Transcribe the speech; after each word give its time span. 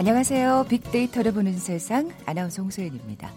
안녕하세요. 0.00 0.64
빅데이터를 0.70 1.30
보는 1.34 1.58
세상 1.58 2.10
아나운서 2.24 2.62
홍소연입니다. 2.62 3.30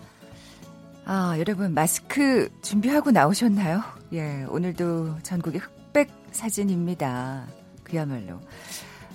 아, 1.03 1.35
여러분 1.37 1.73
마스크 1.73 2.47
준비하고 2.61 3.11
나오셨나요? 3.11 3.81
예, 4.13 4.45
오늘도 4.47 5.17
전국의 5.23 5.59
흑백 5.59 6.09
사진입니다. 6.31 7.47
그야말로. 7.83 8.39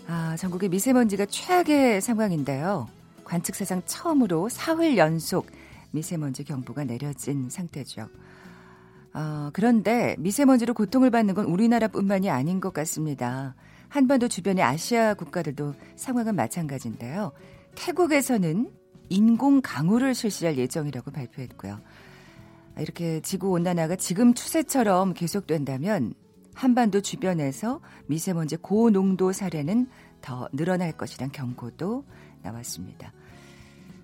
아, 0.06 0.36
전국의 0.36 0.68
미세먼지가 0.68 1.24
최악의 1.24 2.02
상황인데요. 2.02 2.86
관측사상 3.24 3.80
처음으로 3.86 4.50
사흘 4.50 4.98
연속 4.98 5.46
미세먼지 5.90 6.44
경보가 6.44 6.84
내려진 6.84 7.48
상태죠. 7.48 8.08
어, 9.14 9.48
그런데 9.54 10.16
미세먼지로 10.18 10.74
고통을 10.74 11.10
받는 11.10 11.32
건 11.32 11.46
우리나라뿐만이 11.46 12.28
아닌 12.28 12.60
것 12.60 12.74
같습니다. 12.74 13.54
한반도 13.88 14.28
주변의 14.28 14.62
아시아 14.62 15.14
국가들도 15.14 15.74
상황은 15.96 16.34
마찬가지인데요. 16.34 17.32
태국에서는 17.74 18.70
인공 19.08 19.60
강우를 19.62 20.14
실시할 20.14 20.58
예정이라고 20.58 21.10
발표했고요. 21.10 21.80
이렇게 22.78 23.20
지구 23.20 23.50
온난화가 23.50 23.96
지금 23.96 24.34
추세처럼 24.34 25.14
계속된다면 25.14 26.14
한반도 26.54 27.00
주변에서 27.00 27.80
미세먼지 28.06 28.56
고농도 28.56 29.32
사례는 29.32 29.88
더 30.20 30.48
늘어날 30.52 30.92
것이란 30.92 31.30
경고도 31.30 32.04
나왔습니다. 32.42 33.12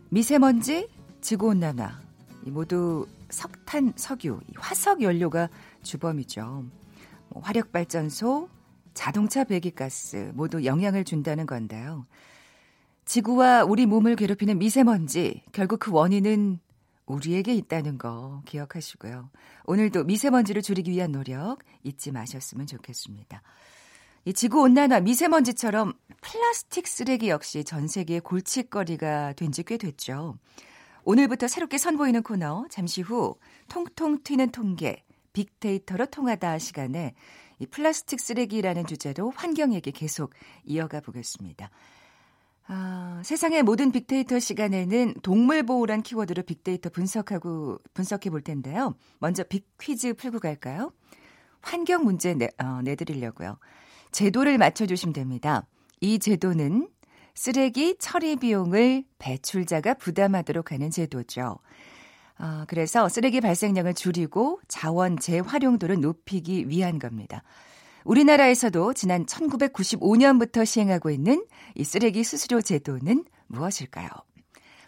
미세먼지, 0.09 0.89
지구 1.21 1.48
온난화 1.48 2.01
모두 2.47 3.07
석탄, 3.31 3.93
석유, 3.97 4.41
화석 4.57 5.03
연료가 5.03 5.48
주범이죠. 5.83 6.65
뭐 7.31 7.43
화력 7.43 7.73
발전소, 7.73 8.48
자동차 8.95 9.45
배기가스 9.45 10.33
모두 10.34 10.64
영향을 10.64 11.05
준다는 11.05 11.47
건데요. 11.47 12.06
지구와 13.05 13.64
우리 13.64 13.86
몸을 13.86 14.17
괴롭히는 14.17 14.59
미세먼지, 14.59 15.42
결국 15.53 15.81
그 15.81 15.92
원인은 15.92 16.59
우리에게 17.06 17.53
있다는 17.55 17.98
거 17.98 18.42
기억하시고요. 18.47 19.28
오늘도 19.67 20.05
미세먼지를 20.05 20.62
줄이기 20.62 20.91
위한 20.92 21.12
노력 21.12 21.59
잊지 21.83 22.12
마셨으면 22.12 22.67
좋겠습니다. 22.67 23.42
이 24.25 24.33
지구 24.33 24.62
온난화 24.62 25.01
미세먼지처럼 25.01 25.92
플라스틱 26.23 26.86
쓰레기 26.89 27.29
역시 27.29 27.62
전 27.62 27.86
세계의 27.89 28.20
골칫거리가 28.20 29.34
된 29.34 29.51
지 29.53 29.62
꽤 29.64 29.77
됐죠. 29.77 30.39
오늘부터 31.05 31.47
새롭게 31.47 31.77
선보이는 31.77 32.23
코너 32.23 32.64
잠시 32.70 33.03
후 33.03 33.36
통통 33.69 34.23
튀는 34.23 34.51
통계 34.51 35.05
빅데이터로 35.34 36.06
통하다 36.06 36.58
시간에 36.58 37.14
이 37.59 37.67
플라스틱 37.67 38.21
쓰레기라는 38.21 38.87
주제로 38.87 39.31
환경 39.31 39.73
얘기 39.75 39.93
계속 39.93 40.31
이어가 40.65 41.01
보겠습니다. 41.01 41.71
아, 42.67 43.21
세상의 43.25 43.63
모든 43.63 43.93
빅데이터 43.93 44.39
시간에는 44.39 45.15
동물 45.23 45.65
보호란 45.65 46.03
키워드로 46.03 46.45
빅데이터 46.45 46.89
분석하고 46.89 47.79
분석해 47.93 48.31
볼 48.31 48.41
텐데요. 48.43 48.95
먼저 49.19 49.45
빅 49.45 49.67
퀴즈 49.79 50.15
풀고 50.15 50.41
갈까요? 50.41 50.93
환경 51.61 52.05
문제 52.05 52.35
내, 52.35 52.49
어, 52.59 52.81
내드리려고요. 52.83 53.59
제도를 54.13 54.59
맞춰주시면 54.59 55.13
됩니다. 55.13 55.67
이 56.01 56.19
제도는 56.19 56.89
쓰레기 57.35 57.97
처리 57.98 58.37
비용을 58.37 59.05
배출자가 59.19 59.95
부담하도록 59.95 60.73
하는 60.73 60.91
제도죠. 60.91 61.59
어, 62.39 62.64
그래서 62.67 63.08
쓰레기 63.08 63.40
발생량을 63.40 63.95
줄이고 63.95 64.61
자원 64.68 65.18
재활용도를 65.18 66.00
높이기 66.00 66.68
위한 66.68 66.98
겁니다. 66.98 67.42
우리나라에서도 68.05 68.92
지난 68.92 69.24
1995년부터 69.24 70.67
시행하고 70.67 71.11
있는 71.11 71.45
이 71.74 71.84
쓰레기 71.84 72.22
수수료 72.22 72.61
제도는 72.61 73.24
무엇일까요? 73.46 74.08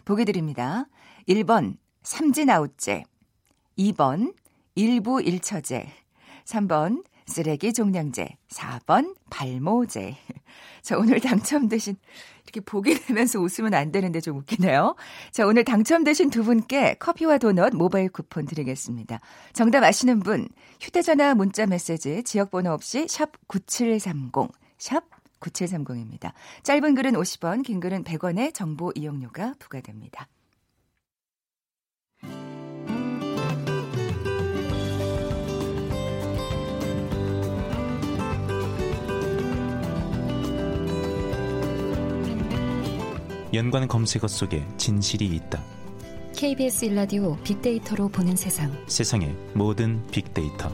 보기 0.05 0.25
드립니다. 0.25 0.85
1번 1.27 1.77
삼진아웃제, 2.03 3.03
2번 3.77 4.33
일부 4.75 5.21
일처제, 5.21 5.87
3번 6.45 7.03
쓰레기 7.27 7.73
종량제, 7.73 8.37
4번 8.49 9.15
발모제. 9.29 10.15
자, 10.81 10.97
오늘 10.97 11.19
당첨되신 11.19 11.97
이렇게 12.43 12.61
보게 12.61 12.97
되면서 12.97 13.39
웃으면 13.39 13.73
안 13.73 13.91
되는데 13.91 14.21
좀 14.21 14.37
웃기네요. 14.37 14.95
자, 15.31 15.45
오늘 15.45 15.65
당첨되신 15.65 16.29
두 16.29 16.43
분께 16.43 16.95
커피와 16.95 17.37
도넛 17.37 17.75
모바일 17.75 18.09
쿠폰 18.09 18.45
드리겠습니다. 18.45 19.19
정답 19.53 19.83
아시는 19.83 20.21
분 20.21 20.47
휴대전화 20.79 21.35
문자 21.35 21.65
메시지 21.65 22.23
지역번호 22.23 22.71
없이 22.71 23.05
샵 23.09 23.31
9730, 23.47 24.49
샵 24.77 25.03
9730입니다. 25.41 26.31
짧은 26.63 26.95
글은 26.95 27.13
50원, 27.13 27.63
긴 27.63 27.79
글은 27.79 28.05
100원의 28.05 28.53
정보 28.53 28.91
이용료가 28.95 29.55
부과됩니다. 29.59 30.27
연관 43.53 43.87
검색어 43.87 44.27
속에 44.27 44.65
진실이 44.77 45.25
있다. 45.25 45.63
KBS 46.35 46.85
일라디오 46.85 47.37
빅데이터로 47.43 48.09
보는 48.09 48.35
세상. 48.35 48.71
세상의 48.87 49.35
모든 49.53 50.05
빅데이터. 50.11 50.69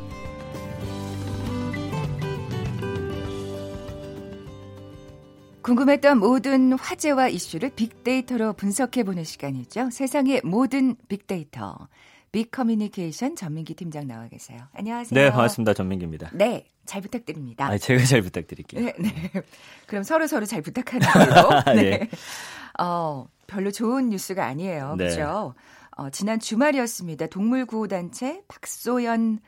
궁금했던 5.61 6.19
모든 6.19 6.73
화제와 6.73 7.29
이슈를 7.29 7.69
빅데이터로 7.69 8.53
분석해 8.53 9.03
보는 9.03 9.23
시간이죠. 9.23 9.91
세상의 9.91 10.41
모든 10.43 10.95
빅데이터. 11.07 11.87
빅 12.33 12.49
커뮤니케이션 12.51 13.35
전민기 13.35 13.75
팀장 13.75 14.07
나와 14.07 14.27
계세요. 14.27 14.59
안녕하세요. 14.73 15.17
네, 15.17 15.29
반갑습니다. 15.31 15.73
전민기입니다. 15.75 16.31
네, 16.33 16.65
잘 16.85 17.01
부탁드립니다. 17.01 17.65
아, 17.67 17.77
제가 17.77 18.03
잘 18.03 18.21
부탁드릴게요. 18.21 18.83
네, 18.85 18.93
네. 18.99 19.31
그럼 19.87 20.03
서로 20.03 20.27
서로 20.27 20.45
잘 20.45 20.61
부탁하는 20.61 21.07
대로. 21.07 21.49
네. 21.75 21.97
네. 21.99 22.09
어, 22.79 23.27
별로 23.47 23.71
좋은 23.71 24.09
뉴스가 24.09 24.45
아니에요. 24.45 24.95
네. 24.97 25.07
그죠? 25.07 25.53
어, 25.95 26.09
지난 26.09 26.39
주말이었습니다. 26.39 27.27
동물구호단체 27.27 28.41
박소연 28.47 29.39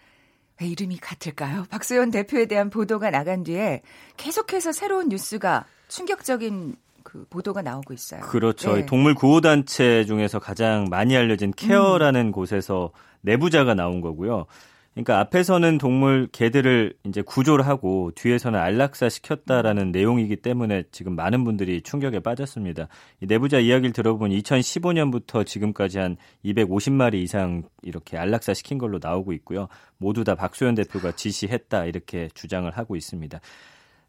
왜 0.61 0.67
이름이 0.67 0.97
같을까요? 0.97 1.65
박소연 1.69 2.11
대표에 2.11 2.45
대한 2.45 2.69
보도가 2.69 3.09
나간 3.09 3.43
뒤에 3.43 3.81
계속해서 4.17 4.71
새로운 4.71 5.09
뉴스가 5.09 5.65
충격적인 5.89 6.75
그 7.03 7.25
보도가 7.29 7.61
나오고 7.61 7.93
있어요. 7.93 8.21
그렇죠. 8.21 8.75
네. 8.75 8.85
동물 8.85 9.13
구호 9.15 9.41
단체 9.41 10.05
중에서 10.05 10.39
가장 10.39 10.87
많이 10.89 11.15
알려진 11.15 11.51
케어라는 11.51 12.27
음. 12.27 12.31
곳에서 12.31 12.91
내부자가 13.21 13.73
나온 13.73 14.01
거고요. 14.01 14.45
그러니까 14.95 15.19
앞에서는 15.19 15.77
동물 15.77 16.29
개들을 16.31 16.93
이제 17.03 17.21
구조를 17.21 17.67
하고 17.67 18.11
뒤에서는 18.15 18.57
안락사 18.57 19.09
시켰다라는 19.09 19.91
내용이기 19.91 20.37
때문에 20.37 20.83
지금 20.91 21.17
많은 21.17 21.43
분들이 21.43 21.81
충격에 21.81 22.21
빠졌습니다. 22.21 22.87
이 23.19 23.25
내부자 23.25 23.59
이야기를 23.59 23.91
들어보면 23.91 24.37
2015년부터 24.39 25.45
지금까지 25.45 25.99
한 25.99 26.15
250마리 26.45 27.15
이상 27.15 27.63
이렇게 27.83 28.17
안락사 28.17 28.53
시킨 28.53 28.77
걸로 28.77 28.97
나오고 29.01 29.33
있고요. 29.33 29.67
모두 29.97 30.23
다 30.23 30.33
박소연 30.35 30.75
대표가 30.75 31.11
지시했다 31.11 31.85
이렇게 31.85 32.29
주장을 32.33 32.71
하고 32.71 32.95
있습니다. 32.95 33.41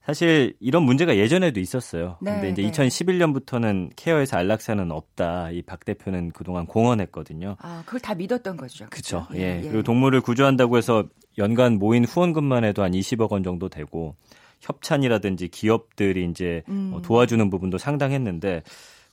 사실 0.06 0.54
이런 0.60 0.84
문제가 0.84 1.16
예전에도 1.16 1.58
있었어요. 1.58 2.16
네, 2.20 2.30
근데 2.32 2.50
이제 2.50 2.62
네. 2.62 2.70
2011년부터는 2.70 3.90
케어에서 3.96 4.36
안락사는 4.36 4.90
없다. 4.92 5.50
이 5.50 5.62
박 5.62 5.84
대표는 5.84 6.30
그동안 6.30 6.64
공언했거든요. 6.66 7.56
아, 7.58 7.82
그걸 7.84 7.98
다 8.00 8.14
믿었던 8.14 8.56
거죠. 8.56 8.86
그렇죠. 8.88 9.26
예, 9.34 9.58
예. 9.58 9.60
그리고 9.62 9.82
동물을 9.82 10.20
구조한다고 10.20 10.76
해서 10.78 11.04
연간 11.38 11.78
모인 11.78 12.04
후원금만 12.04 12.62
해도 12.64 12.84
한 12.84 12.92
20억 12.92 13.32
원 13.32 13.42
정도 13.42 13.68
되고 13.68 14.14
협찬이라든지 14.60 15.48
기업들이 15.48 16.24
이제 16.30 16.62
음. 16.68 16.92
어, 16.94 17.02
도와주는 17.02 17.50
부분도 17.50 17.76
상당했는데 17.78 18.62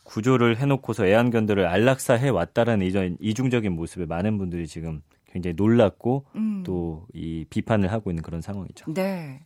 구조를 0.04 0.58
해놓고서 0.58 1.08
애완견들을 1.08 1.66
안락사 1.66 2.14
해 2.16 2.30
왔다라는 2.30 2.86
이전 2.86 3.18
이중적인 3.20 3.72
모습에 3.72 4.06
많은 4.06 4.38
분들이 4.38 4.68
지금 4.68 5.02
굉장히 5.32 5.56
놀랐고 5.56 6.26
음. 6.36 6.64
또이 6.64 7.46
비판을 7.50 7.92
하고 7.92 8.12
있는 8.12 8.22
그런 8.22 8.42
상황이죠. 8.42 8.94
네. 8.94 9.40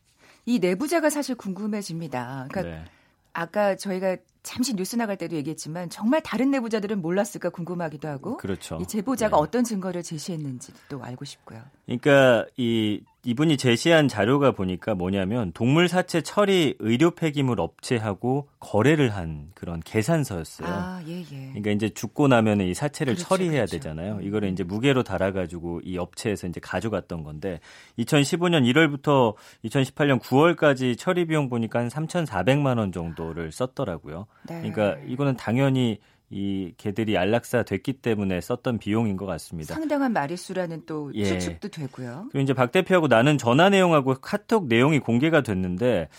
이 0.48 0.60
내부자가 0.60 1.10
사실 1.10 1.36
궁금해집니다. 1.36 2.48
그러니까 2.50 2.78
네. 2.78 2.86
아까 3.34 3.76
저희가 3.76 4.16
잠시 4.44 4.76
뉴스 4.76 4.96
나갈 4.96 5.18
때도 5.18 5.36
얘기했지만 5.36 5.90
정말 5.90 6.22
다른 6.22 6.52
내부자들은 6.52 7.02
몰랐을까 7.02 7.50
궁금하기도 7.50 8.08
하고 8.08 8.38
그렇죠. 8.38 8.78
이 8.82 8.86
제보자가 8.86 9.36
네. 9.36 9.42
어떤 9.42 9.64
증거를 9.64 10.04
제시했는지도 10.04 11.04
알고 11.04 11.26
싶고요. 11.26 11.62
그러니까 11.86 12.46
이 12.58 13.02
이분이 13.28 13.58
제시한 13.58 14.08
자료가 14.08 14.52
보니까 14.52 14.96
뭐냐면 14.96 15.52
동물 15.52 15.90
사체 15.90 16.22
처리 16.22 16.76
의료 16.80 17.12
폐기물 17.12 17.60
업체하고 17.60 18.48
거래를 18.62 19.10
한 19.10 19.52
그런 19.54 19.82
계산서였어요. 19.82 20.70
아, 20.70 21.02
예, 21.08 21.20
예. 21.20 21.26
그러니까 21.50 21.72
이제 21.72 21.90
죽고 21.90 22.30
나면 22.30 22.62
이 22.62 22.74
사체를 22.74 23.16
그렇죠, 23.16 23.28
처리해야 23.28 23.66
그렇죠. 23.66 23.72
되잖아요. 23.74 24.16
음. 24.16 24.24
이거를 24.24 24.50
이제 24.50 24.64
무게로 24.64 25.04
달아가지고 25.04 25.82
이 25.84 25.98
업체에서 25.98 26.48
이제 26.48 26.62
가져갔던 26.62 27.24
건데 27.24 27.60
2015년 28.00 28.64
1월부터 28.72 29.36
2018년 29.66 30.22
9월까지 30.22 30.98
처리 30.98 31.26
비용 31.26 31.50
보니까 31.50 31.80
한 31.80 31.90
3,400만 31.90 32.78
원 32.78 32.94
정도를 32.94 33.52
썼더라고요. 33.52 34.27
네. 34.48 34.62
그러니까 34.62 34.98
이거는 35.06 35.36
당연히 35.38 36.00
이 36.30 36.74
개들이 36.78 37.18
안락사 37.18 37.64
됐기 37.64 37.94
때문에 37.94 38.42
썼던 38.42 38.80
비용인 38.80 39.16
것 39.16 39.26
같습니다. 39.26 39.74
상당한 39.74 40.12
마리수라는 40.12 40.84
또 40.86 41.12
예. 41.16 41.24
추측도 41.24 41.70
되고요. 41.70 42.28
그리고 42.32 42.44
이제 42.44 42.54
박 42.54 42.72
대표하고 42.72 43.08
나는 43.08 43.38
전화 43.38 43.70
내용하고 43.70 44.16
카톡 44.16 44.68
내용이 44.68 45.00
공개가 45.00 45.42
됐는데 45.42 46.10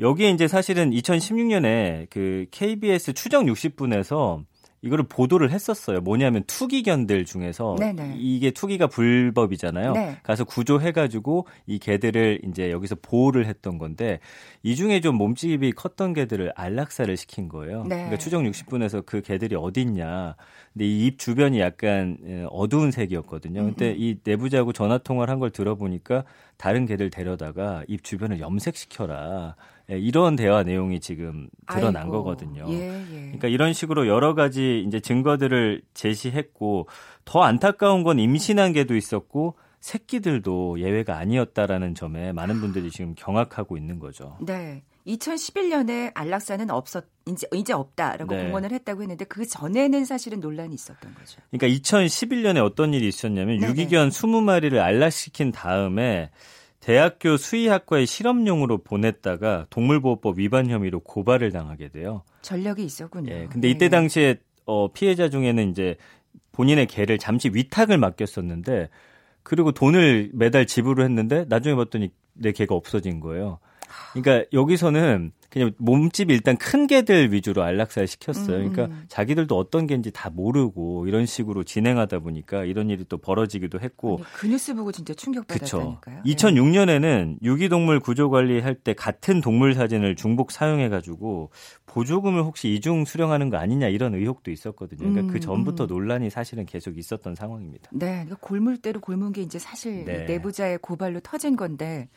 여기에 0.00 0.30
이제 0.30 0.48
사실은 0.48 0.90
2016년에 0.90 2.08
그 2.10 2.46
KBS 2.50 3.14
추정 3.14 3.46
60분에서 3.46 4.44
이거를 4.84 5.06
보도를 5.08 5.50
했었어요. 5.50 6.00
뭐냐면 6.00 6.44
투기견들 6.46 7.24
중에서 7.24 7.76
네네. 7.78 8.16
이게 8.18 8.50
투기가 8.50 8.86
불법이잖아요. 8.88 9.92
네. 9.92 10.16
가서 10.22 10.44
구조해가지고 10.44 11.46
이 11.66 11.78
개들을 11.78 12.42
이제 12.48 12.70
여기서 12.70 12.96
보호를 13.00 13.46
했던 13.46 13.78
건데 13.78 14.20
이 14.62 14.76
중에 14.76 15.00
좀 15.00 15.16
몸집이 15.16 15.72
컸던 15.72 16.12
개들을 16.12 16.52
안락사를 16.54 17.16
시킨 17.16 17.48
거예요. 17.48 17.82
네. 17.84 17.96
그러니까 17.96 18.18
추정 18.18 18.44
60분에서 18.44 19.06
그 19.06 19.22
개들이 19.22 19.56
어딨냐. 19.56 20.36
근데 20.72 20.84
이 20.86 21.04
입 21.06 21.18
주변이 21.18 21.60
약간 21.60 22.16
예, 22.26 22.46
어두운 22.50 22.90
색이었거든요. 22.90 23.62
근데 23.64 23.90
음, 23.90 23.96
이 23.98 24.16
내부자하고 24.24 24.72
전화 24.72 24.98
통화를 24.98 25.30
한 25.32 25.38
걸 25.38 25.50
들어보니까 25.50 26.24
다른 26.56 26.86
개들 26.86 27.10
데려다가 27.10 27.84
입 27.88 28.02
주변을 28.04 28.40
염색시켜라. 28.40 29.54
예, 29.90 29.98
이런 29.98 30.36
대화 30.36 30.62
내용이 30.62 31.00
지금 31.00 31.48
드러난 31.68 32.04
아이고. 32.04 32.12
거거든요. 32.12 32.64
예, 32.68 33.00
예. 33.00 33.20
그러니까 33.26 33.48
이런 33.48 33.72
식으로 33.72 34.06
여러 34.06 34.34
가지 34.34 34.82
이제 34.86 35.00
증거들을 35.00 35.82
제시했고 35.92 36.88
더 37.24 37.42
안타까운 37.42 38.02
건 38.02 38.18
임신한 38.18 38.72
개도 38.72 38.96
있었고 38.96 39.56
새끼들도 39.80 40.80
예외가 40.80 41.18
아니었다라는 41.18 41.94
점에 41.94 42.32
많은 42.32 42.60
분들이 42.60 42.90
지금 42.90 43.14
경악하고 43.14 43.76
있는 43.76 43.98
거죠. 43.98 44.38
네. 44.40 44.82
2011년에 45.06 46.12
안락사는 46.14 46.70
없었 46.70 47.04
이제 47.28 47.46
이제 47.54 47.74
없다라고 47.74 48.34
네. 48.34 48.44
공언을 48.46 48.72
했다고 48.72 49.02
했는데 49.02 49.26
그 49.26 49.46
전에는 49.46 50.06
사실은 50.06 50.40
논란이 50.40 50.74
있었던 50.74 51.14
거죠. 51.14 51.42
그러니까 51.50 51.78
2011년에 51.78 52.64
어떤 52.64 52.94
일이 52.94 53.06
있었냐면 53.06 53.58
네네. 53.58 53.70
유기견 53.70 54.08
20마리를 54.08 54.74
안락시킨 54.78 55.52
다음에 55.52 56.30
대학교 56.84 57.38
수의학과에 57.38 58.04
실험용으로 58.04 58.76
보냈다가 58.82 59.68
동물보호법 59.70 60.38
위반 60.38 60.68
혐의로 60.68 61.00
고발을 61.00 61.50
당하게 61.50 61.88
돼요. 61.88 62.24
전력이 62.42 62.84
있었군요. 62.84 63.32
예. 63.32 63.46
근데 63.50 63.68
네. 63.68 63.70
이때 63.70 63.88
당시에 63.88 64.36
어 64.66 64.92
피해자 64.92 65.30
중에는 65.30 65.70
이제 65.70 65.96
본인의 66.52 66.86
개를 66.86 67.16
잠시 67.16 67.48
위탁을 67.50 67.96
맡겼었는데 67.96 68.90
그리고 69.42 69.72
돈을 69.72 70.32
매달 70.34 70.66
지불을 70.66 71.02
했는데 71.06 71.46
나중에 71.48 71.74
봤더니 71.74 72.10
내 72.34 72.52
개가 72.52 72.74
없어진 72.74 73.18
거예요. 73.18 73.60
그러니까 74.12 74.46
여기서는 74.52 75.32
그냥 75.54 75.70
몸집이 75.78 76.34
일단 76.34 76.56
큰 76.56 76.88
개들 76.88 77.32
위주로 77.32 77.62
안락사를 77.62 78.08
시켰어요. 78.08 78.56
음, 78.56 78.72
그러니까 78.72 78.86
음. 78.86 79.04
자기들도 79.06 79.56
어떤 79.56 79.86
개인지 79.86 80.10
다 80.10 80.28
모르고 80.28 81.06
이런 81.06 81.26
식으로 81.26 81.62
진행하다 81.62 82.18
보니까 82.18 82.64
이런 82.64 82.90
일이 82.90 83.04
또 83.08 83.18
벌어지기도 83.18 83.78
했고 83.78 84.16
아니, 84.16 84.24
그 84.34 84.46
뉴스 84.48 84.74
보고 84.74 84.90
진짜. 84.90 85.14
충격받았다니까요. 85.14 86.22
2006년에는 86.26 87.36
유기동물 87.42 88.00
구조 88.00 88.30
관리할 88.30 88.74
때 88.74 88.94
같은 88.94 89.40
동물 89.40 89.74
사진을 89.74 90.16
중복 90.16 90.50
사용해 90.50 90.88
가지고 90.88 91.50
보조금을 91.86 92.42
혹시 92.42 92.74
이중 92.74 93.04
수령하는 93.04 93.48
거 93.48 93.56
아니냐 93.56 93.86
이런 93.86 94.12
의혹도 94.12 94.50
있었거든요. 94.50 95.08
그러니까 95.08 95.20
음, 95.20 95.28
그 95.28 95.38
전부터 95.38 95.84
음. 95.84 95.86
논란이 95.86 96.30
사실은 96.30 96.66
계속 96.66 96.98
있었던 96.98 97.36
상황입니다. 97.36 97.90
네, 97.92 98.24
그러니까 98.24 98.38
골물대로 98.40 99.00
골문 99.00 99.32
게 99.32 99.42
이제 99.42 99.60
사실 99.60 100.04
네. 100.04 100.24
이 100.24 100.32
내부자의 100.32 100.78
고발로 100.78 101.20
터진 101.20 101.54
건데 101.54 102.08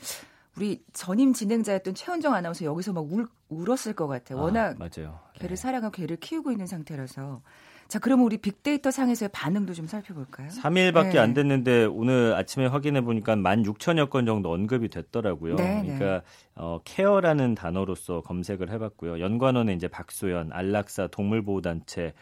우리 0.58 0.84
전임 0.92 1.34
진행자였던 1.34 1.94
최원정 1.94 2.34
아나운서 2.34 2.66
여기서 2.66 2.92
막 2.92 3.06
울, 3.12 3.28
울었을 3.50 3.94
것 3.94 4.08
같아요. 4.08 4.40
워낙 4.40 4.72
아, 4.72 4.76
맞아요. 4.78 5.20
개를 5.36 5.56
네. 5.56 5.56
사랑하고 5.56 5.92
개를 5.92 6.18
키우고 6.18 6.52
있는 6.52 6.66
상태라서. 6.66 7.42
자, 7.88 8.00
그러면 8.00 8.26
우리 8.26 8.38
빅데이터 8.38 8.92
상에서의 8.92 9.30
반응도 9.32 9.74
좀 9.74 9.88
살펴볼까요? 9.88 10.50
3일밖에 10.50 11.14
네. 11.14 11.20
안 11.20 11.34
됐는데 11.34 11.86
오늘 11.86 12.34
아침에 12.36 12.66
확인해 12.66 13.02
보니까 13.02 13.36
16,000여 13.36 14.10
건 14.10 14.26
정도 14.26 14.52
언급이 14.52 14.90
됐더라고요. 14.90 15.56
네, 15.56 15.84
그러니까 15.84 16.24
어, 16.56 16.80
케어라는 16.84 17.56
단어로서 17.56 18.22
검색을 18.22 18.72
해봤고요. 18.72 19.22
연관어는 19.22 19.76
이제 19.76 19.88
박소연, 19.88 20.50
안락사, 20.52 21.08
동물보호단체, 21.08 22.14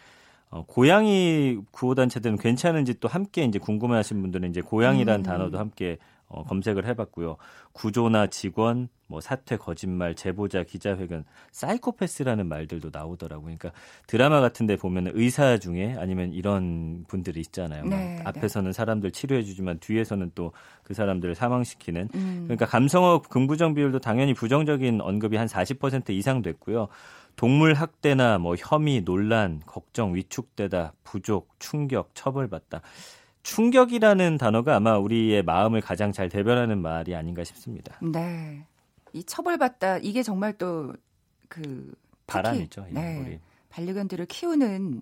어, 0.51 0.65
고양이 0.67 1.57
구호단체들은 1.71 2.37
괜찮은지 2.37 2.99
또 2.99 3.07
함께 3.07 3.43
이제 3.43 3.57
궁금해하신 3.57 4.21
분들은 4.21 4.49
이제 4.49 4.61
고양이란 4.61 5.21
음. 5.21 5.23
단어도 5.23 5.57
함께 5.57 5.97
어, 6.27 6.43
검색을 6.43 6.85
해봤고요. 6.85 7.37
구조나 7.71 8.27
직원, 8.27 8.89
뭐 9.07 9.21
사퇴, 9.21 9.57
거짓말, 9.57 10.15
제보자, 10.15 10.63
기자회견, 10.63 11.25
사이코패스라는 11.51 12.47
말들도 12.47 12.89
나오더라고요. 12.91 13.55
그러니까 13.57 13.71
드라마 14.07 14.41
같은데 14.41 14.75
보면 14.75 15.11
의사 15.13 15.57
중에 15.57 15.95
아니면 15.99 16.33
이런 16.33 17.05
분들이 17.07 17.39
있잖아요. 17.41 17.83
막 17.83 17.89
네, 17.89 18.21
앞에서는 18.25 18.73
사람들 18.73 19.11
치료해주지만 19.11 19.79
뒤에서는 19.79 20.31
또 20.35 20.51
그 20.85 20.93
사람들을 20.93 21.35
사망시키는. 21.35 22.09
음. 22.13 22.43
그러니까 22.45 22.65
감성어 22.65 23.23
긍부정 23.23 23.73
비율도 23.73 23.99
당연히 23.99 24.33
부정적인 24.33 25.01
언급이 25.01 25.35
한 25.35 25.47
40% 25.47 26.11
이상 26.11 26.41
됐고요. 26.41 26.87
동물 27.35 27.73
학대나 27.73 28.37
뭐 28.37 28.55
혐의, 28.55 29.01
논란, 29.01 29.61
걱정, 29.65 30.15
위축되다, 30.15 30.93
부족, 31.03 31.49
충격, 31.59 32.11
처벌받다. 32.13 32.81
충격이라는 33.45 34.39
단어가 34.39 34.75
아마 34.75 34.97
우리의 34.97 35.43
마음을 35.43 35.79
가장 35.79 36.11
잘 36.11 36.29
대변하는 36.29 36.81
말이 36.81 37.15
아닌가 37.15 37.43
싶습니다. 37.43 37.95
네. 38.01 38.65
이 39.13 39.23
처벌받다 39.23 39.99
이게 39.99 40.23
정말 40.23 40.53
또그 40.53 41.93
바람이죠. 42.25 42.87
예, 42.89 42.93
네. 42.93 43.19
우리. 43.19 43.39
반려견들을 43.69 44.25
키우는 44.25 45.01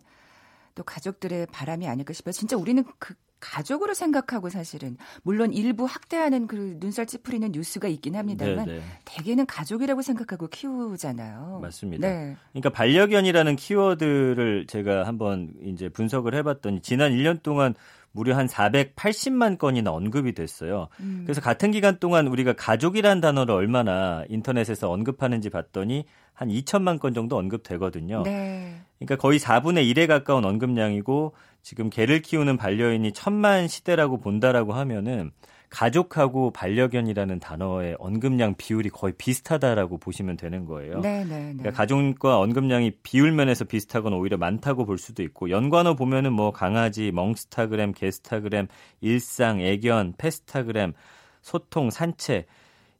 또 0.75 0.83
가족들의 0.83 1.47
바람이 1.53 1.87
아닐까 1.87 2.11
싶어요. 2.11 2.33
진짜 2.33 2.57
우리는 2.57 2.83
그 2.99 3.13
가족으로 3.39 3.93
생각하고 3.93 4.49
사실은 4.49 4.97
물론 5.21 5.53
일부 5.53 5.85
학대하는 5.85 6.47
그 6.47 6.77
눈살 6.79 7.05
찌푸리는 7.05 7.51
뉴스가 7.51 7.87
있긴 7.87 8.15
합니다만 8.15 8.65
네, 8.65 8.73
네. 8.79 8.81
대개는 9.05 9.45
가족이라고 9.45 10.01
생각하고 10.01 10.47
키우잖아요. 10.47 11.59
맞습니다. 11.61 12.07
네. 12.07 12.35
그러니까 12.51 12.69
반려견이라는 12.71 13.55
키워드를 13.55 14.65
제가 14.67 15.05
한번 15.05 15.53
이제 15.63 15.87
분석을 15.87 16.35
해봤더니 16.35 16.81
지난 16.81 17.11
1년 17.11 17.41
동안 17.41 17.73
무려 18.13 18.37
한 18.37 18.45
480만 18.45 19.57
건이나 19.57 19.91
언급이 19.91 20.33
됐어요. 20.33 20.87
음. 20.99 21.23
그래서 21.25 21.41
같은 21.41 21.71
기간 21.71 21.99
동안 21.99 22.27
우리가 22.27 22.53
가족이란 22.53 23.21
단어를 23.21 23.53
얼마나 23.53 24.23
인터넷에서 24.29 24.89
언급하는지 24.91 25.49
봤더니 25.49 26.05
한 26.33 26.49
2천만 26.49 26.99
건 26.99 27.13
정도 27.13 27.37
언급되거든요. 27.37 28.21
네. 28.23 28.75
그러니까 28.99 29.17
거의 29.17 29.39
4분의 29.39 29.91
1에 29.91 30.07
가까운 30.07 30.45
언급량이고 30.45 31.33
지금 31.63 31.89
개를 31.89 32.21
키우는 32.21 32.57
반려인이 32.57 33.11
천만 33.13 33.67
시대라고 33.67 34.19
본다라고 34.19 34.73
하면은 34.73 35.31
가족하고 35.73 36.51
반려견이라는 36.51 37.39
단어의 37.39 37.95
언급량 37.97 38.53
비율이 38.57 38.89
거의 38.89 39.13
비슷하다라고 39.17 39.97
보시면 39.97 40.37
되는 40.37 40.65
거예요. 40.65 40.99
네, 40.99 41.23
네, 41.23 41.47
네. 41.47 41.53
그러니까 41.57 41.71
가족과 41.71 42.37
언급량이 42.39 42.91
비율 43.01 43.31
면에서 43.31 43.65
비슷하거나 43.65 44.15
오히려 44.15 44.37
많다고 44.37 44.85
볼 44.85 44.99
수도 44.99 45.23
있고 45.23 45.49
연관어 45.49 45.95
보면은 45.95 46.31
뭐 46.31 46.51
강아지, 46.51 47.11
멍스타그램, 47.11 47.93
게스타그램, 47.93 48.67
일상, 49.01 49.61
애견, 49.61 50.13
페스타그램, 50.19 50.93
소통, 51.41 51.89
산책 51.89 52.45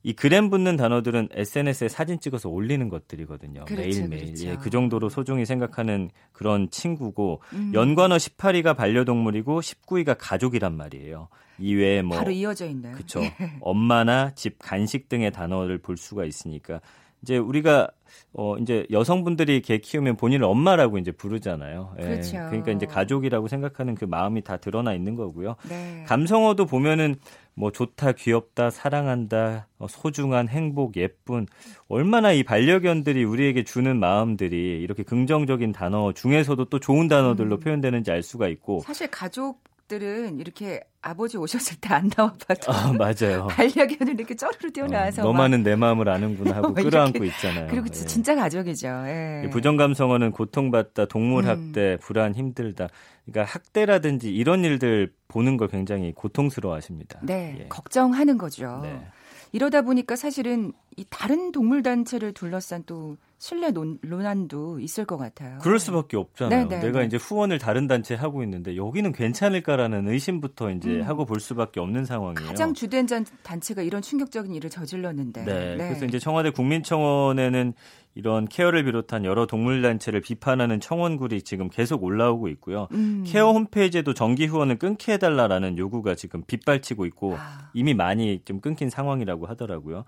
이 0.03 0.13
그램 0.13 0.49
붙는 0.49 0.75
단어들은 0.75 1.29
SNS에 1.31 1.87
사진 1.87 2.19
찍어서 2.19 2.49
올리는 2.49 2.87
것들이거든요. 2.89 3.65
그렇죠, 3.65 3.81
매일매일. 3.81 4.25
그렇죠. 4.25 4.47
예, 4.47 4.57
그 4.57 4.69
정도로 4.69 5.07
소중히 5.07 5.45
생각하는 5.45 6.09
그런 6.33 6.69
친구고 6.69 7.41
음. 7.53 7.71
연관어 7.73 8.17
18위가 8.17 8.75
반려동물이고 8.75 9.61
19위가 9.61 10.15
가족이란 10.19 10.75
말이에요. 10.75 11.29
이외에 11.59 12.01
뭐 12.01 12.17
바로 12.17 12.31
이어져 12.31 12.65
있네요. 12.67 12.93
그렇죠. 12.95 13.21
엄마나 13.61 14.31
집 14.35 14.57
간식 14.59 15.07
등의 15.07 15.31
단어를 15.31 15.77
볼 15.77 15.95
수가 15.95 16.25
있으니까 16.25 16.81
이제 17.23 17.37
우리가 17.37 17.89
어 18.33 18.57
이제 18.57 18.85
여성분들이 18.91 19.61
개 19.61 19.77
키우면 19.77 20.17
본인을 20.17 20.45
엄마라고 20.45 20.97
이제 20.97 21.11
부르잖아요. 21.11 21.95
예. 21.99 22.03
그렇죠. 22.03 22.31
그러니까 22.31 22.71
이제 22.71 22.85
가족이라고 22.85 23.47
생각하는 23.47 23.95
그 23.95 24.05
마음이 24.05 24.41
다 24.41 24.57
드러나 24.57 24.93
있는 24.93 25.15
거고요. 25.15 25.55
네. 25.69 26.03
감성어도 26.07 26.65
보면은 26.65 27.15
뭐 27.55 27.71
좋다, 27.71 28.13
귀엽다, 28.13 28.71
사랑한다, 28.71 29.67
어, 29.77 29.87
소중한, 29.87 30.47
행복, 30.47 30.97
예쁜 30.97 31.45
얼마나 31.87 32.31
이 32.31 32.43
반려견들이 32.43 33.23
우리에게 33.23 33.63
주는 33.63 33.97
마음들이 33.97 34.81
이렇게 34.81 35.03
긍정적인 35.03 35.71
단어 35.71 36.11
중에서도 36.13 36.65
또 36.65 36.79
좋은 36.79 37.07
단어들로 37.07 37.57
음. 37.57 37.59
표현되는지 37.59 38.11
알 38.11 38.23
수가 38.23 38.47
있고 38.47 38.81
사실 38.81 39.09
가족 39.09 39.61
들은 39.99 40.39
이렇게 40.39 40.81
아버지 41.01 41.37
오셨을 41.37 41.77
때 41.81 41.93
안 41.93 42.09
나와봐도 42.15 42.71
아 42.71 42.93
맞아요. 42.93 43.47
반려견을 43.51 44.13
이렇게 44.15 44.35
쩌르르 44.35 44.71
뛰어나와서 44.71 45.21
어, 45.21 45.25
막 45.25 45.31
너만은 45.33 45.63
내 45.63 45.75
마음을 45.75 46.09
아는구나 46.09 46.55
하고 46.55 46.69
막 46.69 46.71
이렇게. 46.79 46.89
끌어안고 46.89 47.23
있잖아요. 47.25 47.67
그리고 47.69 47.85
예. 47.87 47.91
진짜 47.91 48.35
가족이죠. 48.35 48.87
예. 49.07 49.43
이 49.45 49.49
부정감성어는 49.49 50.31
고통받다, 50.31 51.05
동물 51.05 51.43
음. 51.45 51.49
학대, 51.49 51.97
불안, 52.01 52.33
힘들다. 52.35 52.87
그러니까 53.25 53.51
학대라든지 53.53 54.33
이런 54.33 54.63
일들 54.65 55.13
보는 55.27 55.57
걸 55.57 55.67
굉장히 55.67 56.13
고통스러워하십니다. 56.13 57.19
네, 57.23 57.57
예. 57.61 57.67
걱정하는 57.67 58.37
거죠. 58.37 58.79
네. 58.83 59.05
이러다 59.51 59.83
보니까 59.83 60.15
사실은 60.15 60.73
이 60.97 61.05
다른 61.09 61.51
동물 61.51 61.83
단체를 61.83 62.33
둘러싼 62.33 62.83
또 62.85 63.17
신뢰 63.43 63.71
논, 63.71 63.99
논란도 64.01 64.79
있을 64.79 65.03
것 65.03 65.17
같아요. 65.17 65.59
그럴 65.61 65.77
수밖에 65.77 66.15
없잖아요. 66.15 66.69
네네, 66.69 66.81
내가 66.81 66.99
네. 67.01 67.07
이제 67.07 67.17
후원을 67.17 67.57
다른 67.57 67.87
단체에 67.87 68.15
하고 68.15 68.41
있는데 68.41 68.77
여기는 68.77 69.11
괜찮을까라는 69.11 70.07
의심부터 70.07 70.71
이제 70.71 70.89
음. 70.89 71.01
하고 71.01 71.25
볼 71.25 71.41
수밖에 71.41 71.81
없는 71.81 72.05
상황이에요. 72.05 72.47
가장 72.47 72.73
주된 72.73 73.05
전 73.05 73.25
단체가 73.43 73.81
이런 73.81 74.01
충격적인 74.01 74.55
일을 74.55 74.69
저질렀는데. 74.69 75.43
네. 75.43 75.75
그래서 75.75 76.05
이제 76.05 76.19
청와대 76.19 76.51
국민청원에는 76.51 77.73
이런 78.15 78.47
케어를 78.47 78.85
비롯한 78.85 79.25
여러 79.25 79.45
동물 79.45 79.81
단체를 79.81 80.21
비판하는 80.21 80.79
청원글이 80.79 81.41
지금 81.41 81.69
계속 81.69 82.01
올라오고 82.01 82.47
있고요. 82.47 82.87
음. 82.93 83.25
케어 83.27 83.51
홈페이지에도 83.51 84.13
정기 84.13 84.45
후원을 84.45 84.79
끊게 84.79 85.13
해달라라는 85.13 85.77
요구가 85.77 86.15
지금 86.15 86.43
빗발치고 86.47 87.05
있고 87.07 87.35
아. 87.37 87.71
이미 87.73 87.93
많이 87.93 88.41
좀 88.45 88.61
끊긴 88.61 88.89
상황이라고 88.89 89.47
하더라고요. 89.47 90.05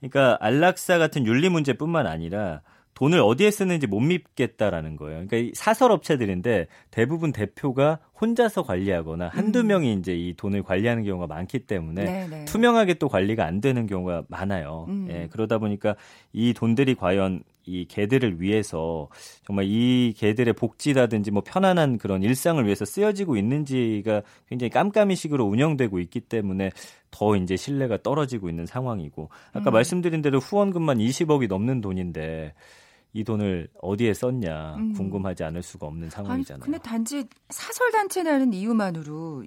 그러니까 0.00 0.36
안락사 0.40 0.98
같은 0.98 1.26
윤리 1.26 1.48
문제뿐만 1.48 2.06
아니라 2.06 2.62
돈을 2.94 3.20
어디에 3.20 3.50
쓰는지 3.50 3.86
못 3.86 4.00
믿겠다라는 4.00 4.96
거예요. 4.96 5.26
그러니까 5.26 5.36
이 5.36 5.52
사설 5.54 5.92
업체들인데 5.92 6.66
대부분 6.90 7.30
대표가 7.30 7.98
혼자서 8.20 8.62
관리하거나 8.62 9.28
한두 9.28 9.60
음. 9.60 9.66
명이 9.68 9.94
이제 9.94 10.14
이 10.14 10.34
돈을 10.34 10.62
관리하는 10.62 11.04
경우가 11.04 11.26
많기 11.26 11.60
때문에 11.60 12.04
네네. 12.04 12.44
투명하게 12.46 12.94
또 12.94 13.08
관리가 13.08 13.44
안 13.44 13.60
되는 13.60 13.86
경우가 13.86 14.24
많아요. 14.28 14.86
음. 14.88 15.08
예, 15.10 15.28
그러다 15.30 15.58
보니까 15.58 15.96
이 16.32 16.54
돈들이 16.54 16.94
과연 16.94 17.42
이 17.66 17.84
개들을 17.86 18.40
위해서 18.40 19.08
정말 19.44 19.66
이 19.66 20.14
개들의 20.16 20.54
복지라든지 20.54 21.32
뭐 21.32 21.42
편안한 21.44 21.98
그런 21.98 22.22
일상을 22.22 22.64
위해서 22.64 22.84
쓰여지고 22.84 23.36
있는지가 23.36 24.22
굉장히 24.48 24.70
깜깜이 24.70 25.16
식으로 25.16 25.44
운영되고 25.44 25.98
있기 25.98 26.20
때문에 26.20 26.70
더 27.10 27.36
이제 27.36 27.56
신뢰가 27.56 27.98
떨어지고 28.02 28.48
있는 28.48 28.66
상황이고 28.66 29.30
아까 29.52 29.70
음. 29.70 29.72
말씀드린 29.72 30.22
대로 30.22 30.38
후원금만 30.38 30.98
20억이 30.98 31.48
넘는 31.48 31.80
돈인데 31.80 32.54
이 33.16 33.24
돈을 33.24 33.68
어디에 33.80 34.12
썼냐 34.12 34.74
음. 34.76 34.92
궁금하지 34.92 35.42
않을 35.44 35.62
수가 35.62 35.86
없는 35.86 36.02
아니, 36.02 36.10
상황이잖아요. 36.10 36.64
근데 36.64 36.76
단지 36.76 37.24
사설 37.48 37.90
단체라는 37.90 38.52
이유만으로 38.52 39.42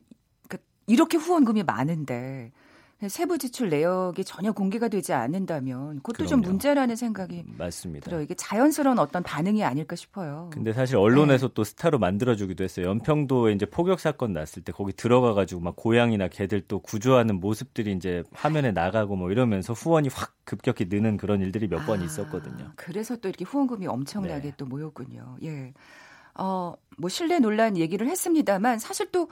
그러니까 0.47 0.57
이렇게 0.87 1.17
후원금이 1.17 1.61
많은데 1.61 2.51
세부 3.07 3.37
지출 3.37 3.69
내역이 3.69 4.25
전혀 4.25 4.51
공개가 4.51 4.89
되지 4.89 5.13
않는다면 5.13 5.97
그것도 5.97 6.25
좀 6.27 6.41
그럼요. 6.41 6.51
문제라는 6.51 6.95
생각이 6.97 7.45
맞습니다. 7.57 8.03
들어요. 8.03 8.21
이게 8.21 8.33
자연스러운 8.33 8.99
어떤 8.99 9.23
반응이 9.23 9.63
아닐까 9.63 9.95
싶어요. 9.95 10.49
근데 10.51 10.73
사실 10.73 10.97
언론에서 10.97 11.47
네. 11.47 11.53
또 11.53 11.63
스타로 11.63 11.97
만들어주기도 11.97 12.63
했어요. 12.63 12.87
연평도에 12.87 13.53
이제 13.53 13.65
폭격 13.65 14.01
사건 14.01 14.33
났을 14.33 14.63
때 14.63 14.73
거기 14.73 14.91
들어가가지고 14.91 15.61
막 15.61 15.77
고양이나 15.77 16.27
개들 16.27 16.61
또 16.67 16.79
구조하는 16.79 17.39
모습들이 17.39 17.93
이제 17.93 18.23
화면에 18.33 18.71
나가고 18.71 19.15
뭐 19.15 19.31
이러면서 19.31 19.71
후원이 19.71 20.09
확 20.11 20.33
급격히 20.43 20.87
느는 20.89 21.15
그런 21.15 21.39
일들이 21.39 21.67
몇번 21.67 22.01
아, 22.01 22.03
있었거든요. 22.03 22.73
그래서 22.75 23.15
또 23.15 23.29
이렇게 23.29 23.45
후원금이 23.45 23.87
엄청나게 23.87 24.41
네. 24.49 24.53
또 24.57 24.65
모였군요. 24.65 25.37
예. 25.43 25.73
어, 26.35 26.73
뭐 26.97 27.09
신뢰 27.09 27.39
논란 27.39 27.77
얘기를 27.77 28.07
했습니다만 28.07 28.79
사실 28.79 29.09
또 29.11 29.29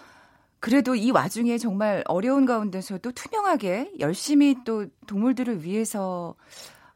그래도 0.59 0.95
이 0.95 1.11
와중에 1.11 1.57
정말 1.57 2.03
어려운 2.07 2.45
가운데서도 2.45 3.11
투명하게 3.11 3.91
열심히 3.99 4.55
또 4.65 4.85
동물들을 5.05 5.63
위해서 5.63 6.35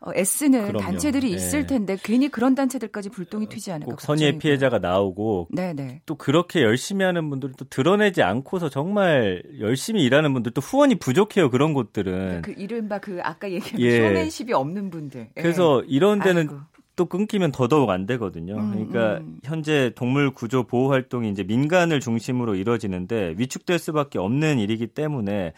어, 0.04 0.12
애쓰는 0.16 0.70
그럼요. 0.70 0.80
단체들이 0.84 1.32
예. 1.32 1.36
있을 1.36 1.68
텐데 1.68 1.96
괜히 2.02 2.28
그런 2.28 2.56
단체들까지 2.56 3.10
불똥이 3.10 3.50
튀지 3.50 3.72
않을까 3.72 3.92
꼭 3.92 4.02
선의의. 4.02 4.40
피해자가 4.40 4.80
나오고 4.80 5.50
네네. 5.52 6.02
또 6.08 6.16
그렇게 6.16 6.64
열심히 6.64 7.06
하는 7.06 7.30
분들은 7.30 7.54
또 7.56 7.66
드러내지 7.66 8.24
않고서 8.24 8.70
정말 8.70 9.44
열심히 9.60 10.04
일하는 10.04 10.34
분들 10.34 10.54
또 10.54 10.62
후원이 10.62 10.96
부족해요. 10.96 11.52
그런 11.52 11.74
곳들은. 11.76 12.42
그 12.42 12.52
이른바 12.58 12.98
그 12.98 13.20
아까 13.22 13.52
얘기한 13.52 13.80
예. 13.80 13.98
쇼맨십이 14.08 14.54
없는 14.54 14.90
분들. 14.90 15.30
예. 15.38 15.42
그래서 15.42 15.84
이런 15.84 16.20
데는 16.20 16.50
아이고. 16.50 16.60
또 16.96 17.06
끊기면 17.06 17.52
더더욱 17.52 17.90
안 17.90 18.06
되거든요. 18.06 18.56
음, 18.56 18.72
그러니까 18.72 19.18
음. 19.20 19.40
현재 19.44 19.92
동물 19.96 20.34
구조 20.34 20.64
보호 20.64 20.92
활동이 20.92 21.30
이제 21.30 21.44
민간을 21.44 22.00
중심으로 22.00 22.56
이루어지는데 22.56 23.36
위축될 23.38 23.80
수밖에 23.80 24.20
없는 24.20 24.60
일이기 24.60 24.88
때문에 24.88 25.54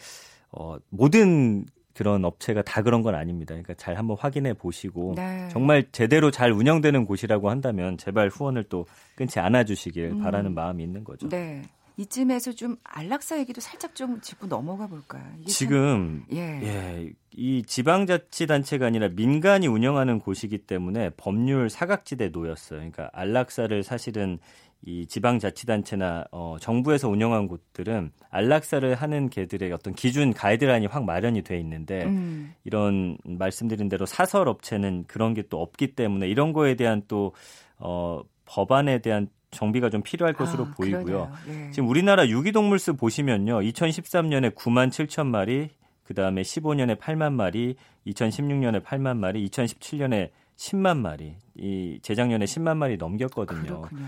어, 0.50 0.76
모든 0.90 1.66
그런 1.94 2.24
업체가 2.24 2.62
다 2.62 2.82
그런 2.82 3.02
건 3.02 3.14
아닙니다. 3.14 3.54
그러니까 3.54 3.74
잘 3.74 3.96
한번 3.96 4.16
확인해 4.18 4.52
보시고 4.52 5.14
네. 5.16 5.48
정말 5.50 5.84
제대로 5.92 6.30
잘 6.30 6.50
운영되는 6.50 7.04
곳이라고 7.06 7.50
한다면 7.50 7.96
제발 7.96 8.28
후원을 8.28 8.64
또 8.64 8.86
끊지 9.14 9.38
않아 9.38 9.64
주시길 9.64 10.04
음. 10.04 10.18
바라는 10.20 10.54
마음이 10.54 10.82
있는 10.82 11.04
거죠. 11.04 11.28
네. 11.28 11.62
이쯤에서 11.96 12.52
좀 12.52 12.76
안락사 12.82 13.38
얘기도 13.38 13.60
살짝 13.60 13.94
좀 13.94 14.20
짚고 14.20 14.46
넘어가 14.48 14.86
볼까요? 14.86 15.22
이게 15.36 15.44
참- 15.44 15.46
지금 15.52 16.24
예. 16.32 16.38
예, 16.62 17.12
이 17.32 17.62
지방자치단체가 17.64 18.86
아니라 18.86 19.08
민간이 19.08 19.66
운영하는 19.68 20.18
곳이기 20.18 20.58
때문에 20.58 21.10
법률 21.16 21.70
사각지대에 21.70 22.28
놓였어요. 22.30 22.78
그러니까 22.80 23.10
안락사를 23.12 23.82
사실은 23.84 24.38
이 24.86 25.06
지방자치단체나 25.06 26.26
어, 26.30 26.56
정부에서 26.60 27.08
운영한 27.08 27.46
곳들은 27.48 28.10
안락사를 28.28 28.94
하는 28.96 29.30
개들의 29.30 29.72
어떤 29.72 29.94
기준 29.94 30.34
가이드라인이 30.34 30.86
확 30.86 31.04
마련이 31.04 31.42
돼 31.42 31.58
있는데 31.60 32.04
음. 32.04 32.52
이런 32.64 33.16
말씀드린 33.24 33.88
대로 33.88 34.04
사설 34.04 34.46
업체는 34.48 35.04
그런 35.06 35.32
게 35.32 35.44
또 35.48 35.62
없기 35.62 35.94
때문에 35.94 36.28
이런 36.28 36.52
거에 36.52 36.74
대한 36.74 37.02
또 37.08 37.32
어, 37.78 38.20
법안에 38.46 38.98
대한 38.98 39.28
정비가 39.54 39.90
좀 39.90 40.02
필요할 40.02 40.34
것으로 40.34 40.64
아, 40.64 40.74
보이고요. 40.76 41.32
예. 41.48 41.70
지금 41.70 41.88
우리나라 41.88 42.28
유기동물 42.28 42.78
수 42.78 42.94
보시면요. 42.94 43.60
2013년에 43.60 44.54
9만 44.54 44.90
7천 44.90 45.26
마리, 45.26 45.70
그다음에 46.04 46.42
15년에 46.42 46.98
8만 46.98 47.32
마리, 47.32 47.76
2016년에 48.06 48.82
8만 48.82 49.16
마리, 49.16 49.48
2017년에 49.48 50.30
10만 50.56 50.98
마리. 50.98 51.36
이 51.56 51.98
재작년에 52.02 52.44
10만 52.44 52.76
마리 52.76 52.96
넘겼거든요. 52.96 53.62
그렇군요. 53.62 54.06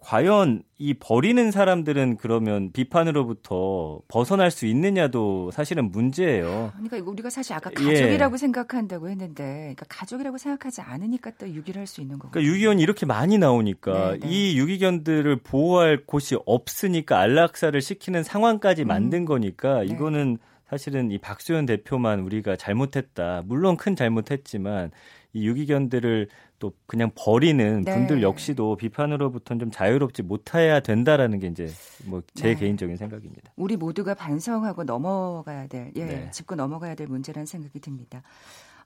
과연 0.00 0.62
이 0.78 0.94
버리는 0.94 1.50
사람들은 1.50 2.18
그러면 2.18 2.70
비판으로부터 2.72 4.00
벗어날 4.08 4.50
수 4.50 4.64
있느냐도 4.66 5.50
사실은 5.50 5.90
문제예요. 5.90 6.70
그러니까 6.74 6.96
이거 6.96 7.10
우리가 7.10 7.30
사실 7.30 7.52
아까 7.52 7.70
예. 7.80 7.84
가족이라고 7.84 8.36
생각한다고 8.36 9.08
했는데, 9.08 9.42
그러니까 9.74 9.86
가족이라고 9.88 10.38
생각하지 10.38 10.82
않으니까 10.82 11.32
또 11.38 11.48
유기를 11.48 11.80
할 11.80 11.86
수 11.88 12.00
있는 12.00 12.18
거고. 12.18 12.30
그러니까 12.30 12.52
유기견이 12.52 12.82
이렇게 12.82 13.06
많이 13.06 13.38
나오니까 13.38 14.12
네, 14.12 14.18
네. 14.20 14.28
이 14.28 14.58
유기견들을 14.58 15.36
보호할 15.42 16.04
곳이 16.06 16.36
없으니까 16.46 17.18
안락사를 17.18 17.80
시키는 17.80 18.22
상황까지 18.22 18.82
음. 18.82 18.88
만든 18.88 19.24
거니까 19.24 19.80
네. 19.80 19.86
이거는 19.86 20.38
사실은 20.68 21.10
이 21.10 21.18
박수현 21.18 21.66
대표만 21.66 22.20
우리가 22.20 22.56
잘못했다. 22.56 23.42
물론 23.46 23.76
큰 23.76 23.96
잘못했지만 23.96 24.90
이 25.32 25.46
유기견들을 25.46 26.28
또 26.58 26.72
그냥 26.86 27.10
버리는 27.14 27.82
네. 27.82 27.94
분들 27.94 28.22
역시도 28.22 28.76
비판으로부터는 28.76 29.60
좀 29.60 29.70
자유롭지 29.70 30.22
못해야 30.22 30.80
된다라는 30.80 31.38
게 31.38 31.48
이제 31.48 31.68
뭐제 32.06 32.42
네. 32.42 32.54
개인적인 32.54 32.96
생각입니다. 32.96 33.52
우리 33.56 33.76
모두가 33.76 34.14
반성하고 34.14 34.84
넘어가야 34.84 35.66
될, 35.68 35.92
예, 35.96 36.04
네. 36.04 36.30
짚고 36.30 36.54
넘어가야 36.54 36.94
될 36.94 37.06
문제라는 37.06 37.46
생각이 37.46 37.78
듭니다. 37.80 38.22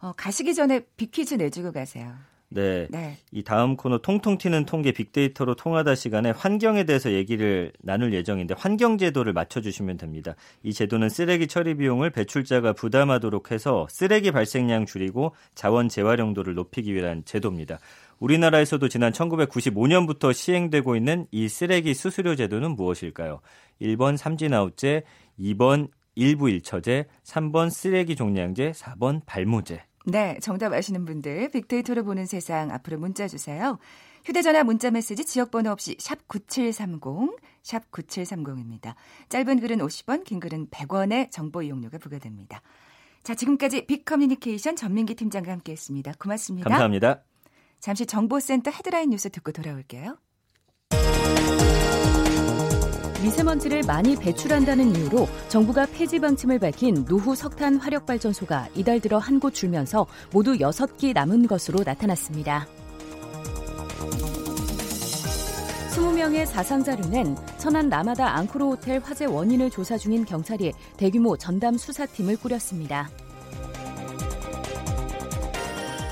어, 0.00 0.12
가시기 0.16 0.54
전에 0.54 0.80
빅퀴즈 0.96 1.34
내주고 1.34 1.72
가세요. 1.72 2.12
네. 2.54 2.86
네. 2.90 3.16
이 3.30 3.42
다음 3.42 3.76
코너 3.76 3.98
통통 3.98 4.38
튀는 4.38 4.66
통계 4.66 4.92
빅데이터로 4.92 5.54
통하다 5.54 5.94
시간에 5.94 6.30
환경에 6.30 6.84
대해서 6.84 7.12
얘기를 7.12 7.72
나눌 7.80 8.12
예정인데 8.12 8.54
환경 8.58 8.98
제도를 8.98 9.32
맞춰 9.32 9.60
주시면 9.60 9.96
됩니다. 9.96 10.34
이 10.62 10.72
제도는 10.72 11.08
쓰레기 11.08 11.46
처리 11.46 11.74
비용을 11.74 12.10
배출자가 12.10 12.72
부담하도록 12.72 13.50
해서 13.50 13.86
쓰레기 13.90 14.30
발생량 14.30 14.86
줄이고 14.86 15.34
자원 15.54 15.88
재활용도를 15.88 16.54
높이기 16.54 16.94
위한 16.94 17.22
제도입니다. 17.24 17.78
우리나라에서도 18.20 18.88
지난 18.88 19.12
1995년부터 19.12 20.32
시행되고 20.32 20.94
있는 20.94 21.26
이 21.32 21.48
쓰레기 21.48 21.92
수수료 21.92 22.36
제도는 22.36 22.76
무엇일까요? 22.76 23.40
1번 23.80 24.16
삼진아웃제, 24.16 25.02
2번 25.40 25.88
일부 26.14 26.48
일처제, 26.48 27.06
3번 27.24 27.70
쓰레기 27.70 28.14
종량제, 28.14 28.72
4번 28.72 29.22
발모제. 29.26 29.82
네, 30.04 30.38
정답 30.40 30.72
아시는 30.72 31.04
분들 31.04 31.50
빅데이터로 31.50 32.04
보는 32.04 32.26
세상 32.26 32.70
앞으로 32.70 32.98
문자 32.98 33.28
주세요. 33.28 33.78
휴대전화 34.24 34.64
문자 34.64 34.90
메시지 34.90 35.24
지역번호 35.24 35.70
없이 35.70 35.96
샵 35.98 36.28
9730, 36.28 37.00
샵 37.62 37.90
9730입니다. 37.90 38.94
짧은 39.28 39.60
글은 39.60 39.78
50원, 39.78 40.24
긴 40.24 40.40
글은 40.40 40.68
100원의 40.68 41.30
정보 41.30 41.62
이용료가 41.62 41.98
부과됩니다. 41.98 42.62
자, 43.22 43.34
지금까지 43.34 43.86
빅커뮤니케이션 43.86 44.76
전민기 44.76 45.14
팀장과 45.14 45.52
함께했습니다. 45.52 46.14
고맙습니다. 46.18 46.68
감사합니다. 46.68 47.22
잠시 47.80 48.06
정보센터 48.06 48.70
헤드라인 48.70 49.10
뉴스 49.10 49.28
듣고 49.30 49.50
돌아올게요. 49.52 50.18
미세먼지를 53.22 53.82
많이 53.86 54.16
배출한다는 54.16 54.96
이유로 54.96 55.28
정부가 55.48 55.86
폐지 55.86 56.18
방침을 56.18 56.58
밝힌 56.58 57.04
노후 57.04 57.34
석탄 57.36 57.76
화력 57.76 58.04
발전소가 58.06 58.68
이달 58.74 59.00
들어 59.00 59.18
한 59.18 59.38
곳 59.42 59.54
줄면서 59.54 60.06
모두 60.32 60.52
6기 60.52 61.14
남은 61.14 61.46
것으로 61.48 61.82
나타났습니다. 61.84 62.66
20명의 65.90 66.46
사상자를 66.46 67.10
낸 67.10 67.36
천안 67.58 67.88
라마다 67.88 68.36
앙코르 68.36 68.66
호텔 68.66 69.00
화재 69.00 69.24
원인을 69.24 69.70
조사 69.70 69.98
중인 69.98 70.24
경찰이 70.24 70.72
대규모 70.96 71.36
전담 71.36 71.76
수사팀을 71.76 72.36
꾸렸습니다. 72.36 73.10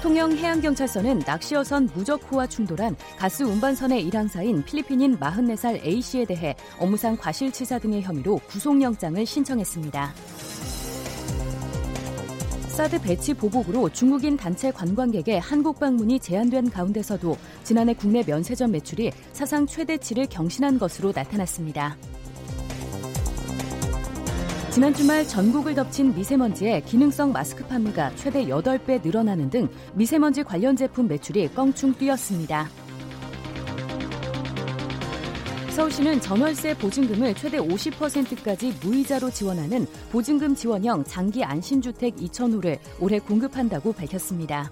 통영 0.03 0.33
해양경찰서는 0.33 1.25
낚시어선 1.27 1.91
무적호와 1.95 2.47
충돌한 2.47 2.97
가스 3.19 3.43
운반선의 3.43 4.03
일항사인 4.03 4.65
필리핀인 4.65 5.19
44살 5.19 5.85
A씨에 5.85 6.25
대해 6.25 6.57
업무상 6.79 7.19
과실치사 7.19 7.79
등의 7.81 8.01
혐의로 8.03 8.41
구속영장을 8.49 9.27
신청했습니다. 9.27 10.15
사드 12.69 13.03
배치 13.03 13.35
보복으로 13.35 13.91
중국인 13.91 14.39
단체 14.39 14.71
관광객의 14.71 15.39
한국 15.39 15.79
방문이 15.79 16.19
제한된 16.19 16.71
가운데서도 16.71 17.37
지난해 17.63 17.93
국내 17.93 18.23
면세점 18.27 18.71
매출이 18.71 19.13
사상 19.35 19.67
최대치를 19.67 20.29
경신한 20.31 20.79
것으로 20.79 21.13
나타났습니다. 21.15 21.99
지난 24.71 24.95
주말 24.95 25.27
전국을 25.27 25.75
덮친 25.75 26.15
미세먼지에 26.15 26.83
기능성 26.83 27.33
마스크 27.33 27.67
판매가 27.67 28.15
최대 28.15 28.47
8배 28.47 29.03
늘어나는 29.03 29.51
등 29.51 29.69
미세먼지 29.95 30.45
관련 30.45 30.77
제품 30.77 31.09
매출이 31.09 31.49
껑충 31.49 31.95
뛰었습니다. 31.95 32.69
서울시는 35.71 36.21
전월세 36.21 36.75
보증금을 36.75 37.35
최대 37.35 37.59
50%까지 37.59 38.73
무이자로 38.81 39.31
지원하는 39.31 39.89
보증금 40.13 40.55
지원형 40.55 41.03
장기 41.03 41.43
안심주택 41.43 42.15
2,000호를 42.17 42.79
올해 43.01 43.19
공급한다고 43.19 43.93
밝혔습니다. 43.93 44.71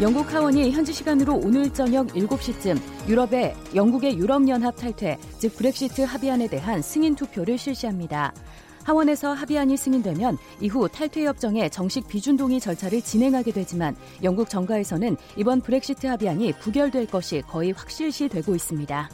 영국 0.00 0.32
하원이 0.32 0.70
현지 0.70 0.94
시간으로 0.94 1.34
오늘 1.34 1.70
저녁 1.74 2.06
7시쯤 2.06 2.80
유럽의 3.06 3.54
영국의 3.74 4.16
유럽연합 4.16 4.74
탈퇴, 4.74 5.18
즉 5.38 5.54
브렉시트 5.56 6.00
합의안에 6.00 6.48
대한 6.48 6.80
승인 6.80 7.14
투표를 7.14 7.58
실시합니다. 7.58 8.32
하원에서 8.84 9.34
합의안이 9.34 9.76
승인되면 9.76 10.38
이후 10.62 10.88
탈퇴 10.88 11.26
협정의 11.26 11.68
정식 11.68 12.08
비준동의 12.08 12.60
절차를 12.60 13.02
진행하게 13.02 13.52
되지만 13.52 13.94
영국 14.22 14.48
정가에서는 14.48 15.18
이번 15.36 15.60
브렉시트 15.60 16.06
합의안이 16.06 16.54
부결될 16.54 17.06
것이 17.08 17.42
거의 17.46 17.72
확실시 17.72 18.26
되고 18.28 18.54
있습니다. 18.54 19.10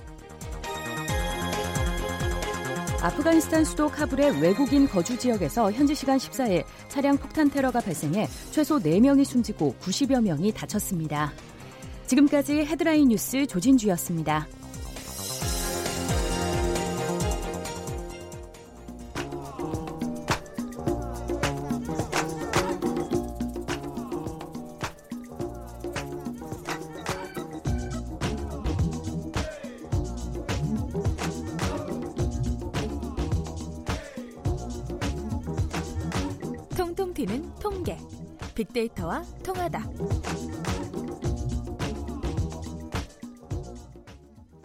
아프가니스탄 3.03 3.65
수도 3.65 3.89
카불의 3.89 4.41
외국인 4.41 4.89
거주 4.89 5.17
지역에서 5.19 5.71
현지 5.71 5.95
시간 5.95 6.19
14일 6.19 6.65
차량 6.89 7.17
폭탄 7.17 7.51
테러가 7.51 7.81
발생해 7.81 8.27
최소 8.51 8.79
4명이 8.79 9.25
숨지고 9.25 9.75
90여 9.81 10.23
명이 10.23 10.53
다쳤습니다. 10.53 11.33
지금까지 12.07 12.65
헤드라인 12.65 13.09
뉴스 13.09 13.47
조진주였습니다. 13.47 14.47
튀는 37.17 37.55
통계. 37.63 37.97
빅데이터와 38.55 39.23
통하다. 39.43 39.83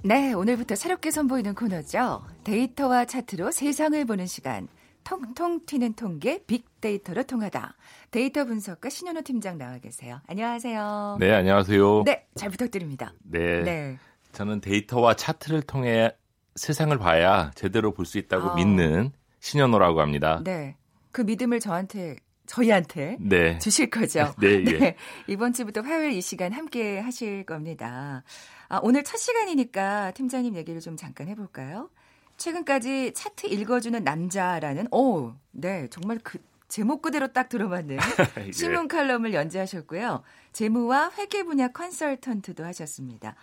네, 0.03 0.33
오늘부터 0.33 0.75
새롭게 0.75 1.11
선보이는 1.11 1.55
코너죠. 1.55 2.21
데이터와 2.43 3.05
차트로 3.05 3.51
세상을 3.51 4.03
보는 4.03 4.25
시간. 4.25 4.67
통통 5.05 5.65
튀는 5.65 5.93
통계 5.93 6.43
빅데이터로 6.45 7.23
통하다. 7.23 7.73
데이터 8.11 8.43
분석가 8.43 8.89
신현호 8.89 9.21
팀장 9.21 9.57
나와 9.57 9.77
계세요. 9.77 10.19
안녕하세요. 10.27 11.17
네, 11.21 11.31
안녕하세요. 11.31 12.03
네, 12.03 12.27
잘 12.35 12.49
부탁드립니다. 12.49 13.13
네. 13.23 13.63
네. 13.63 13.97
저는 14.33 14.59
데이터와 14.59 15.13
차트를 15.15 15.61
통해 15.61 16.11
세상을 16.57 16.97
봐야 16.97 17.51
제대로 17.55 17.93
볼 17.93 18.05
수 18.05 18.17
있다고 18.17 18.49
아. 18.49 18.55
믿는 18.55 19.13
신현호라고 19.39 20.01
합니다. 20.01 20.41
네. 20.43 20.75
그 21.13 21.21
믿음을 21.21 21.61
저한테 21.61 22.17
저희한테 22.51 23.17
네. 23.21 23.57
주실 23.59 23.89
거죠. 23.89 24.33
네, 24.41 24.63
예. 24.67 24.95
이번 25.27 25.53
주부터 25.53 25.81
화요일 25.81 26.11
이 26.11 26.21
시간 26.21 26.51
함께 26.51 26.99
하실 26.99 27.45
겁니다. 27.45 28.23
아, 28.67 28.79
오늘 28.83 29.03
첫 29.05 29.17
시간이니까 29.17 30.11
팀장님 30.11 30.55
얘기를 30.55 30.81
좀 30.81 30.97
잠깐 30.97 31.29
해볼까요? 31.29 31.89
최근까지 32.35 33.13
차트 33.13 33.47
읽어주는 33.47 34.03
남자라는, 34.03 34.87
오, 34.91 35.31
네, 35.51 35.87
정말 35.89 36.19
그 36.21 36.39
제목 36.67 37.01
그대로 37.01 37.31
딱 37.31 37.47
들어맞는 37.47 37.97
예. 38.47 38.51
신문 38.51 38.87
칼럼을 38.89 39.33
연재하셨고요. 39.33 40.21
재무와 40.51 41.11
회계 41.17 41.43
분야 41.43 41.69
컨설턴트도 41.69 42.65
하셨습니다. 42.65 43.35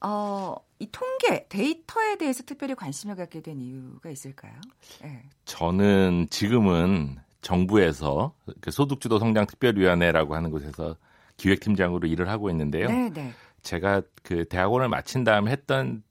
어, 0.00 0.54
이 0.78 0.88
통계, 0.92 1.46
데이터에 1.48 2.16
대해서 2.16 2.42
특별히 2.44 2.74
관심을 2.74 3.16
갖게 3.16 3.42
된 3.42 3.60
이유가 3.60 4.08
있을까요? 4.08 4.54
네. 5.02 5.24
저는 5.44 6.28
지금은 6.30 7.18
정부에서 7.46 8.34
그 8.60 8.72
소득주도 8.72 9.20
성장 9.20 9.46
특별위원회라고 9.46 10.34
하는 10.34 10.50
곳에서 10.50 10.96
기획팀장으로 11.36 12.08
일을 12.08 12.28
하고 12.28 12.50
있는데요. 12.50 12.88
네, 12.88 13.08
네. 13.10 13.32
제가 13.62 14.02
그 14.24 14.46
대학원을 14.46 14.88
마친 14.88 15.22
다음에 15.22 15.52
했던 15.52 16.02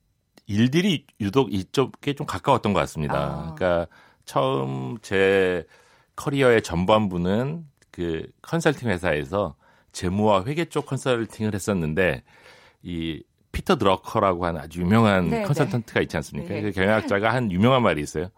일들이 0.47 1.05
유독 1.19 1.53
이쪽에 1.53 2.13
좀 2.13 2.25
가까웠던 2.25 2.71
것 2.71 2.79
같습니다. 2.79 3.15
아. 3.15 3.55
그러니까 3.55 3.87
처음 4.23 4.97
제 5.01 5.65
커리어의 6.15 6.61
전반부는 6.61 7.65
그 7.91 8.25
컨설팅 8.41 8.89
회사에서 8.89 9.55
재무와 9.91 10.45
회계 10.45 10.63
쪽 10.63 10.85
컨설팅을 10.85 11.53
했었는데 11.53 12.23
이 12.81 13.21
피터 13.51 13.77
드러커라고 13.77 14.45
하는 14.45 14.61
아주 14.61 14.79
유명한 14.79 15.29
네, 15.29 15.43
컨설턴트가 15.43 15.99
있지 16.01 16.15
않습니까? 16.15 16.53
네. 16.53 16.61
그 16.61 16.71
경영학자가 16.71 17.33
한 17.33 17.51
유명한 17.51 17.83
말이 17.83 18.01
있어요. 18.01 18.29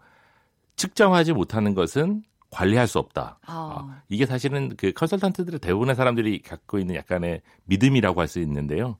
측정하지 0.74 1.32
못하는 1.32 1.74
것은 1.74 2.24
관리할 2.50 2.86
수 2.86 2.98
없다. 2.98 3.38
어. 3.46 3.88
아, 3.90 4.02
이게 4.08 4.26
사실은 4.26 4.74
그 4.76 4.92
컨설턴트들의 4.92 5.60
대부분의 5.60 5.94
사람들이 5.94 6.40
갖고 6.40 6.78
있는 6.78 6.94
약간의 6.94 7.42
믿음이라고 7.64 8.20
할 8.20 8.28
수 8.28 8.40
있는데요. 8.40 8.98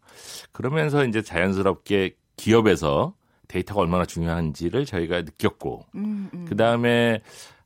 그러면서 0.52 1.04
이제 1.04 1.22
자연스럽게 1.22 2.16
기업에서 2.36 3.14
데이터가 3.48 3.80
얼마나 3.80 4.04
중요한지를 4.04 4.84
저희가 4.84 5.22
느꼈고, 5.22 5.84
음, 5.94 6.30
음. 6.34 6.44
그 6.48 6.56
다음에 6.56 7.20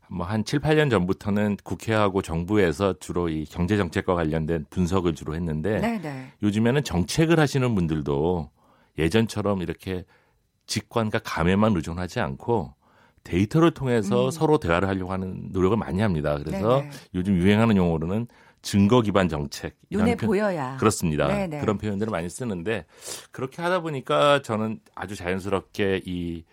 뭐한 0.08 0.44
7, 0.44 0.60
8년 0.60 0.90
전부터는 0.90 1.56
국회하고 1.64 2.22
정부에서 2.22 2.94
주로 2.98 3.28
이 3.28 3.44
경제 3.46 3.76
정책과 3.76 4.14
관련된 4.14 4.66
분석을 4.70 5.14
주로 5.14 5.34
했는데 5.34 5.80
네, 5.80 5.98
네. 5.98 6.32
요즘에는 6.42 6.84
정책을 6.84 7.40
하시는 7.40 7.74
분들도 7.74 8.50
예전처럼 8.98 9.62
이렇게 9.62 10.04
직관과 10.66 11.20
감에만 11.20 11.74
의존하지 11.76 12.20
않고 12.20 12.74
데이터를 13.24 13.70
통해서 13.72 14.26
음. 14.26 14.30
서로 14.30 14.58
대화를 14.58 14.88
하려고 14.88 15.12
하는 15.12 15.48
노력을 15.52 15.76
많이 15.76 16.00
합니다. 16.00 16.36
그래서 16.38 16.78
네네. 16.80 16.90
요즘 17.14 17.36
유행하는 17.36 17.76
용어로는 17.76 18.26
증거 18.62 19.00
기반 19.02 19.28
정책 19.28 19.76
눈에 19.90 20.14
표- 20.16 20.26
보여야. 20.28 20.76
그렇습니다. 20.78 21.26
네네. 21.28 21.60
그런 21.60 21.78
표현들을 21.78 22.10
많이 22.10 22.28
쓰는데 22.28 22.84
그렇게 23.32 23.60
하다 23.62 23.80
보니까 23.80 24.42
저는 24.42 24.80
아주 24.94 25.16
자연스럽게 25.16 26.02
이 26.04 26.44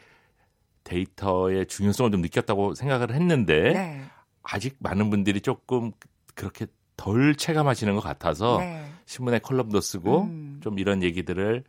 데이터의 0.84 1.68
중요성을 1.68 2.12
좀 2.12 2.22
느꼈다고 2.22 2.74
생각을 2.74 3.14
했는데 3.14 3.74
네. 3.74 4.02
아직 4.44 4.76
많은 4.80 5.10
분들이 5.10 5.42
조금 5.42 5.92
그렇게 6.34 6.66
덜 6.98 7.36
체감하시는 7.36 7.94
것 7.96 8.02
같아서 8.02 8.58
네. 8.60 8.86
신문에 9.06 9.40
컬럼도 9.40 9.80
쓰고 9.82 10.24
음. 10.24 10.60
좀 10.64 10.80
이런 10.80 11.04
얘기들을 11.04 11.64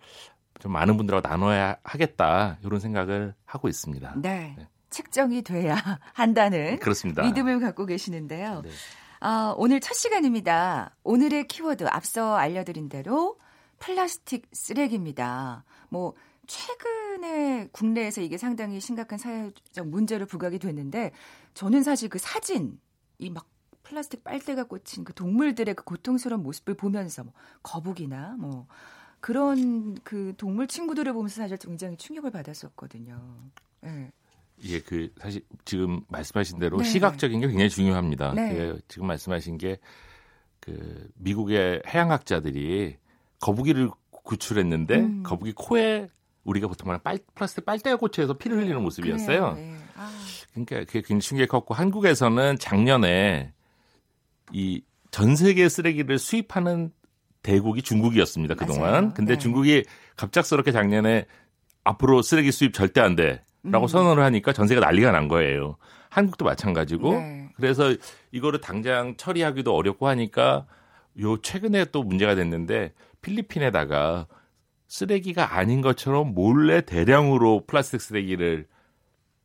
좀 0.59 0.73
많은 0.73 0.97
분들하고 0.97 1.27
나눠야 1.27 1.77
하겠다 1.85 2.59
이런 2.65 2.81
생각을 2.81 3.35
하고 3.45 3.69
있습니다. 3.69 4.15
네. 4.17 4.55
네. 4.59 4.69
측정이 4.91 5.43
돼야 5.43 5.75
한다는 6.15 6.79
그렇습니다. 6.79 7.23
믿음을 7.23 7.61
갖고 7.61 7.87
계시는데요. 7.87 8.63
네. 8.63 8.71
아, 9.21 9.55
오늘 9.57 9.81
첫 9.81 9.95
시간입니다. 9.95 10.97
오늘의 11.05 11.47
키워드 11.49 11.87
앞서 11.89 12.37
알려드린 12.37 12.89
대로 12.89 13.39
플라스틱 13.79 14.47
쓰레기입니다. 14.53 15.65
뭐 15.89 16.15
최근에 16.47 17.69
국내에서 17.73 18.21
이게 18.21 18.37
상당히 18.39 18.81
심각한 18.81 19.19
사회적 19.19 19.89
문제로 19.89 20.27
부각이 20.27 20.59
됐는데 20.59 21.13
저는 21.55 21.83
사실 21.83 22.09
그 22.09 22.19
사진 22.19 22.81
이 23.19 23.31
막 23.31 23.47
플라스틱 23.83 24.23
빨대가 24.23 24.65
꽂힌 24.65 25.03
그 25.05 25.13
동물들의 25.13 25.75
그 25.75 25.85
고통스러운 25.85 26.43
모습을 26.43 26.75
보면서 26.75 27.25
뭐 27.25 27.33
거북이나 27.63 28.37
뭐 28.39 28.67
그런 29.21 29.97
그 30.05 30.33
동물 30.37 30.69
친구들을 30.69 31.13
보면서 31.13 31.43
사실 31.43 31.57
굉장히 31.57 31.97
충격을 31.97 32.31
받았었거든요. 32.31 33.21
네. 33.81 34.13
예, 34.65 34.81
그 34.81 35.11
사실 35.19 35.43
지금 35.65 36.01
말씀하신 36.09 36.59
대로 36.59 36.79
네. 36.79 36.85
시각적인 36.85 37.41
게 37.41 37.47
굉장히 37.49 37.71
중요합니다. 37.71 38.35
네. 38.35 38.55
그 38.55 38.81
지금 38.89 39.07
말씀하신 39.07 39.59
게 39.59 39.79
그 40.61 41.09
미국의 41.17 41.83
해양학자들이 41.89 42.97
거북이를 43.41 43.91
구출했는데 44.11 44.97
음. 44.97 45.23
거북이 45.23 45.53
코에 45.57 46.07
우리가 46.45 46.69
보통 46.69 46.89
말하는 46.89 47.03
빨, 47.03 47.19
플라스틱 47.35 47.65
빨대가 47.65 47.97
꽂혀서 47.97 48.35
피를 48.35 48.59
흘리는 48.59 48.81
모습이었어요. 48.83 49.55
네. 49.55 49.77
아, 49.97 50.11
그러니까 50.53 50.81
그게 50.81 51.01
굉장히 51.01 51.21
충격이 51.23 51.49
컸고 51.49 51.75
한국에서는 51.75 52.59
작년에 52.59 53.53
이 54.53 54.83
전 55.11 55.35
세계 55.35 55.69
쓰레기를 55.69 56.19
수입하는 56.21 56.93
대국이 57.43 57.83
중국이었습니다 57.83 58.55
그동안. 58.55 58.81
맞아요. 58.93 59.13
근데 59.15 59.33
네. 59.35 59.39
중국이 59.39 59.85
갑작스럽게 60.17 60.71
작년에 60.73 61.27
앞으로 61.83 62.23
쓰레기 62.23 62.53
수입 62.53 62.73
절대 62.75 63.01
안 63.01 63.17
돼 63.17 63.43
라고 63.63 63.87
음. 63.87 63.89
선언을 63.89 64.23
하니까 64.23 64.53
전 64.53 64.67
세계가 64.67 64.87
난리가 64.87 65.13
난 65.13 65.29
거예요. 65.29 65.77
한국도 66.09 66.45
마찬가지고. 66.45 67.13
네. 67.13 67.49
그래서 67.57 67.95
이거를 68.33 68.61
당장 68.61 69.17
처리하기도 69.17 69.75
어렵고 69.75 70.09
하니까 70.09 70.67
요 71.21 71.37
최근에 71.41 71.87
또 71.87 72.03
문제가 72.03 72.35
됐는데 72.35 72.93
필리핀에다가 73.21 74.27
쓰레기가 74.89 75.57
아닌 75.57 75.83
것처럼 75.83 76.35
몰래 76.35 76.81
대량으로 76.81 77.65
플라스틱 77.67 78.01
쓰레기를 78.01 78.67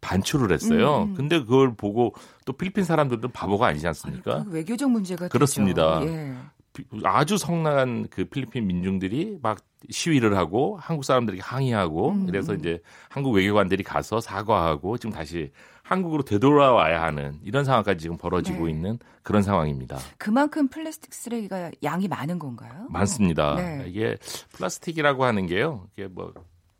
반출을 0.01 0.51
했어요. 0.51 1.03
음, 1.03 1.09
음. 1.09 1.13
근데 1.15 1.39
그걸 1.39 1.75
보고 1.75 2.13
또 2.45 2.53
필리핀 2.53 2.83
사람들은 2.83 3.31
바보가 3.31 3.67
아니지 3.67 3.87
않습니까? 3.87 4.43
그 4.43 4.51
외교적 4.51 4.89
문제가 4.89 5.27
그렇습니다. 5.27 6.01
예. 6.03 6.35
비- 6.75 6.85
아주 7.03 7.37
성난한 7.37 8.07
그 8.09 8.25
필리핀 8.25 8.67
민중들이 8.67 9.39
막 9.41 9.59
시위를 9.89 10.35
하고 10.37 10.77
한국 10.81 11.03
사람들이 11.05 11.39
항의하고 11.39 12.09
음, 12.11 12.25
그래서 12.25 12.53
음. 12.53 12.59
이제 12.59 12.81
한국 13.09 13.31
외교관들이 13.31 13.83
가서 13.83 14.19
사과하고 14.19 14.97
지금 14.97 15.11
다시 15.13 15.51
한국으로 15.83 16.23
되돌아와야 16.23 17.01
하는 17.03 17.39
이런 17.43 17.63
상황까지 17.63 17.99
지금 18.01 18.17
벌어지고 18.17 18.65
네. 18.65 18.71
있는 18.71 18.99
그런 19.23 19.41
상황입니다. 19.41 19.97
그만큼 20.17 20.67
플라스틱 20.67 21.13
쓰레기가 21.13 21.71
양이 21.83 22.07
많은 22.07 22.39
건가요? 22.39 22.87
많습니다. 22.89 23.55
네. 23.55 23.85
이게 23.87 24.17
플라스틱이라고 24.53 25.23
하는 25.23 25.45
게요. 25.47 25.87
이게 25.93 26.07
뭐 26.07 26.33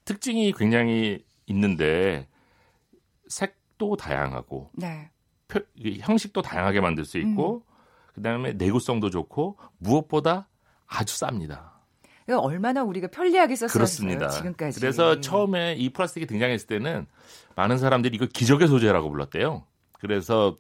특징이 0.03 0.51
굉장히 0.53 1.23
있는데 1.45 2.27
색도 3.27 3.95
다양하고 3.97 4.71
네. 4.73 5.09
표- 5.47 5.61
형식도 5.99 6.41
다양하게 6.41 6.81
만들 6.81 7.05
수 7.05 7.17
있고 7.19 7.63
음. 7.67 7.74
그다음에 8.15 8.53
내구성도 8.53 9.09
좋고 9.09 9.57
무엇보다 9.77 10.47
아주 10.87 11.15
쌉니다. 11.15 11.75
이거 12.27 12.39
얼마나 12.39 12.83
우리가 12.83 13.07
편리하게 13.07 13.55
썼어요 13.55 13.73
그렇습니다. 13.73 14.29
지금까지. 14.29 14.79
그래서 14.79 15.21
처음에 15.21 15.75
이 15.75 15.91
플라스틱이 15.91 16.25
등장했을 16.25 16.67
때는 16.67 17.05
많은 17.55 17.77
사람들이 17.77 18.15
이걸 18.15 18.29
기적의 18.29 18.67
소재라고 18.67 19.09
불렀대요. 19.09 19.63
그래서 19.99 20.55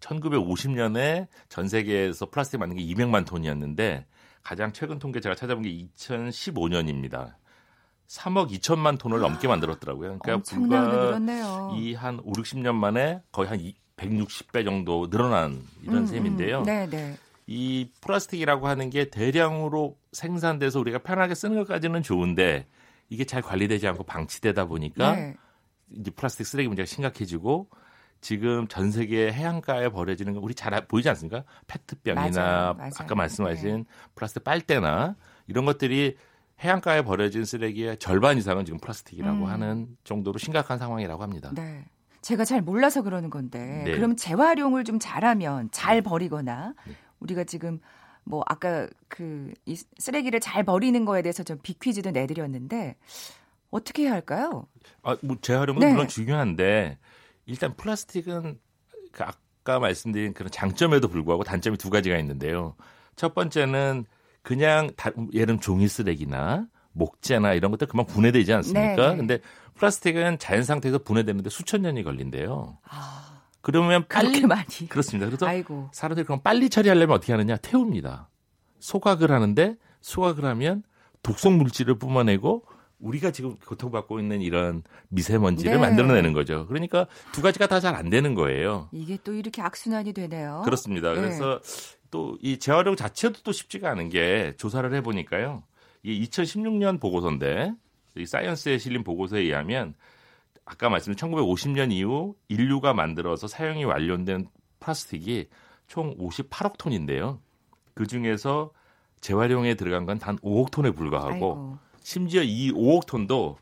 1950년에 0.00 1.26
전 1.48 1.68
세계에서 1.68 2.30
플라스틱 2.30 2.58
만든 2.58 2.76
게 2.76 2.84
200만 2.84 3.26
톤이었는데 3.26 4.06
가장 4.42 4.72
최근 4.72 4.98
통계 4.98 5.20
제가 5.20 5.34
찾아본 5.34 5.64
게 5.64 5.70
2015년입니다. 5.96 7.34
3억 8.06 8.50
2천만 8.50 8.98
톤을 8.98 9.18
넘게 9.20 9.48
만들었더라고요. 9.48 10.18
그러니까 10.18 10.34
엄청나게 10.34 10.86
불과 10.86 11.04
늘었네요. 11.06 11.72
이한 11.74 12.20
5, 12.22 12.32
60년 12.32 12.74
만에 12.74 13.22
거의 13.32 13.48
한 13.48 13.58
160배 13.96 14.64
정도 14.64 15.08
늘어난 15.08 15.62
이런 15.82 15.98
음, 15.98 16.06
셈인데요. 16.06 16.60
음. 16.60 16.64
네, 16.64 16.88
네. 16.88 17.16
이 17.46 17.90
플라스틱이라고 18.00 18.66
하는 18.68 18.90
게 18.90 19.10
대량으로 19.10 19.96
생산돼서 20.12 20.80
우리가 20.80 20.98
편하게 20.98 21.34
쓰는 21.34 21.56
것까지는 21.58 22.02
좋은데 22.02 22.66
이게 23.08 23.24
잘 23.24 23.42
관리되지 23.42 23.86
않고 23.88 24.04
방치되다 24.04 24.64
보니까 24.64 25.14
네. 25.14 25.36
이제 25.90 26.10
플라스틱 26.10 26.46
쓰레기 26.46 26.68
문제가 26.68 26.86
심각해지고 26.86 27.68
지금 28.20 28.66
전 28.68 28.90
세계 28.90 29.30
해안가에 29.30 29.90
버려지는 29.90 30.32
거 30.32 30.40
우리 30.40 30.54
잘 30.54 30.72
아- 30.72 30.80
보이지 30.80 31.08
않습니까? 31.10 31.44
페트병이나. 31.66 32.74
아까 32.98 33.14
말씀하신 33.14 33.76
네. 33.76 33.84
플라스틱 34.14 34.42
빨대나 34.44 35.14
이런 35.46 35.66
것들이 35.66 36.16
해안가에 36.60 37.02
버려진 37.02 37.44
쓰레기의 37.44 37.98
절반 37.98 38.38
이상은 38.38 38.64
지금 38.64 38.78
플라스틱이라고 38.80 39.44
음. 39.44 39.50
하는 39.50 39.88
정도로 40.04 40.38
심각한 40.38 40.78
상황이라고 40.78 41.22
합니다. 41.22 41.50
네. 41.54 41.84
제가 42.24 42.44
잘 42.46 42.62
몰라서 42.62 43.02
그러는 43.02 43.28
건데 43.28 43.82
네. 43.84 43.92
그럼 43.92 44.16
재활용을 44.16 44.84
좀 44.84 44.98
잘하면 44.98 45.68
잘 45.72 46.00
버리거나 46.00 46.74
네. 46.86 46.94
우리가 47.20 47.44
지금 47.44 47.80
뭐 48.24 48.42
아까 48.46 48.88
그 49.08 49.52
이 49.66 49.76
쓰레기를 49.98 50.40
잘 50.40 50.64
버리는 50.64 51.04
거에 51.04 51.22
대해서 51.22 51.42
좀 51.42 51.58
비퀴즈도 51.62 52.10
내드렸는데 52.12 52.96
어떻게 53.70 54.04
해야 54.04 54.12
할까요? 54.12 54.66
아, 55.02 55.16
뭐 55.22 55.36
재활용은 55.40 55.80
네. 55.80 55.90
물론 55.90 56.08
중요한데 56.08 56.98
일단 57.46 57.76
플라스틱은 57.76 58.58
그 59.12 59.22
아까 59.22 59.78
말씀드린 59.78 60.32
그런 60.32 60.50
장점에도 60.50 61.08
불구하고 61.08 61.44
단점이 61.44 61.76
두 61.76 61.90
가지가 61.90 62.18
있는데요. 62.18 62.74
첫 63.16 63.34
번째는 63.34 64.06
그냥 64.42 64.90
다, 64.96 65.10
예를 65.32 65.46
들면 65.46 65.60
종이 65.60 65.88
쓰레기나 65.88 66.66
목재나 66.94 67.52
이런 67.54 67.70
것들 67.70 67.86
금방 67.86 68.06
분해되지 68.06 68.52
않습니까? 68.54 69.10
네. 69.10 69.16
근데 69.16 69.38
플라스틱은 69.74 70.38
자연 70.38 70.62
상태에서 70.62 70.98
분해되는데 70.98 71.50
수천 71.50 71.82
년이 71.82 72.02
걸린대요. 72.04 72.78
아, 72.88 73.42
그러면 73.60 74.06
빨리 74.08 74.40
많이. 74.46 74.88
그렇습니다. 74.88 75.26
그래서 75.26 75.46
아이고. 75.46 75.90
사람들이 75.92 76.24
그럼 76.24 76.40
빨리 76.42 76.70
처리하려면 76.70 77.16
어떻게 77.16 77.32
하느냐? 77.32 77.56
태웁니다. 77.56 78.30
소각을 78.78 79.30
하는데 79.30 79.76
소각을 80.00 80.44
하면 80.44 80.82
독성 81.22 81.58
물질을 81.58 81.98
뿜어내고 81.98 82.64
우리가 83.00 83.32
지금 83.32 83.56
고통받고 83.56 84.20
있는 84.20 84.40
이런 84.40 84.82
미세먼지를 85.08 85.72
네. 85.72 85.78
만들어내는 85.78 86.32
거죠. 86.32 86.66
그러니까 86.68 87.06
두 87.32 87.42
가지가 87.42 87.66
다 87.66 87.80
잘 87.80 87.94
안 87.96 88.08
되는 88.08 88.34
거예요. 88.34 88.88
이게 88.92 89.18
또 89.24 89.34
이렇게 89.34 89.60
악순환이 89.62 90.12
되네요. 90.12 90.62
그렇습니다. 90.64 91.12
네. 91.12 91.20
그래서 91.20 91.60
또 92.10 92.36
이 92.40 92.58
재활용 92.58 92.94
자체도 92.94 93.40
또 93.42 93.50
쉽지가 93.52 93.90
않은 93.90 94.08
게 94.10 94.54
조사를 94.56 94.94
해보니까요. 94.94 95.64
이 96.04 96.26
2016년 96.28 97.00
보고서인데 97.00 97.72
이 98.16 98.26
사이언스에 98.26 98.78
실린 98.78 99.02
보고서에 99.02 99.40
의하면 99.40 99.94
아까 100.64 100.88
말씀드린 100.88 101.16
1950년 101.32 101.90
이후 101.92 102.34
인류가 102.48 102.94
만들어서 102.94 103.48
사용이 103.48 103.84
완료된 103.84 104.46
플라스틱이 104.80 105.46
총 105.88 106.16
58억 106.16 106.78
톤인데요. 106.78 107.40
그 107.94 108.06
중에서 108.06 108.70
재활용에 109.20 109.74
들어간 109.74 110.04
건 110.06 110.18
단 110.18 110.36
5억 110.38 110.70
톤에 110.70 110.90
불과하고 110.90 111.32
아이고. 111.32 111.78
심지어 112.00 112.42
이 112.42 112.70
5억 112.72 113.06
톤도 113.06 113.56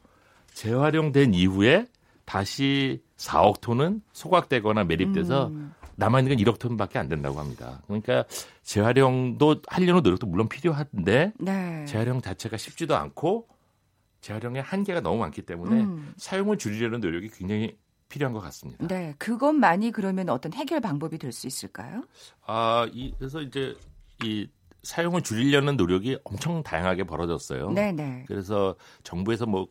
재활용된 0.55 1.35
이후에 1.35 1.87
다시 2.24 3.02
4억 3.16 3.61
톤은 3.61 4.02
소각되거나 4.12 4.85
매립돼서 4.85 5.48
음. 5.48 5.72
남아있는 5.96 6.37
건 6.37 6.44
1억 6.44 6.59
톤밖에 6.59 6.98
안 6.98 7.09
된다고 7.09 7.38
합니다. 7.38 7.83
그러니까 7.87 8.24
재활용도 8.62 9.57
하려는 9.68 10.02
노력도 10.02 10.26
물론 10.26 10.48
필요한데 10.48 11.33
네. 11.38 11.85
재활용 11.87 12.20
자체가 12.20 12.57
쉽지도 12.57 12.96
않고 12.96 13.48
재활용의 14.20 14.62
한계가 14.62 15.00
너무 15.00 15.18
많기 15.18 15.42
때문에 15.42 15.83
음. 15.83 16.12
사용을 16.16 16.57
줄이려는 16.59 17.00
노력이 17.00 17.28
굉장히 17.31 17.76
필요한 18.09 18.33
것 18.33 18.40
같습니다. 18.40 18.87
네, 18.87 19.14
그것만이 19.18 19.90
그러면 19.90 20.28
어떤 20.28 20.52
해결 20.52 20.81
방법이 20.81 21.18
될 21.18 21.33
수 21.33 21.46
있을까요? 21.46 22.05
아, 22.46 22.87
이, 22.92 23.12
그래서 23.18 23.40
이제 23.40 23.74
이 24.22 24.46
사용을 24.83 25.22
줄이려는 25.22 25.76
노력이 25.76 26.18
엄청 26.24 26.62
다양하게 26.62 27.05
벌어졌어요. 27.05 27.70
네, 27.70 27.90
네. 27.92 28.24
그래서 28.28 28.74
정부에서 29.02 29.46
뭐 29.46 29.66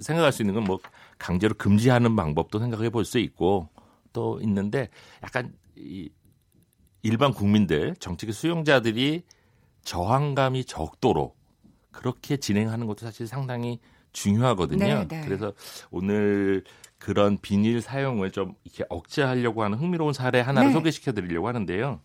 생각할 0.00 0.32
수 0.32 0.42
있는 0.42 0.54
건 0.54 0.64
뭐 0.64 0.78
강제로 1.18 1.54
금지하는 1.54 2.14
방법도 2.16 2.58
생각해 2.58 2.90
볼 2.90 3.04
수 3.04 3.18
있고 3.18 3.68
또 4.16 4.40
있는데 4.40 4.88
약간 5.22 5.52
이 5.76 6.08
일반 7.02 7.34
국민들 7.34 7.94
정책의 7.96 8.32
수용자들이 8.32 9.24
저항감이 9.82 10.64
적도록 10.64 11.36
그렇게 11.92 12.38
진행하는 12.38 12.86
것도 12.86 13.00
사실 13.04 13.26
상당히 13.26 13.78
중요하거든요. 14.14 14.84
네, 14.84 15.06
네. 15.06 15.20
그래서 15.22 15.52
오늘 15.90 16.64
그런 16.96 17.36
비닐 17.36 17.82
사용을 17.82 18.30
좀 18.30 18.54
이렇게 18.64 18.84
억제하려고 18.88 19.62
하는 19.62 19.76
흥미로운 19.76 20.14
사례 20.14 20.40
하나를 20.40 20.70
네. 20.70 20.72
소개시켜 20.72 21.12
드리려고 21.12 21.46
하는데요. 21.48 22.00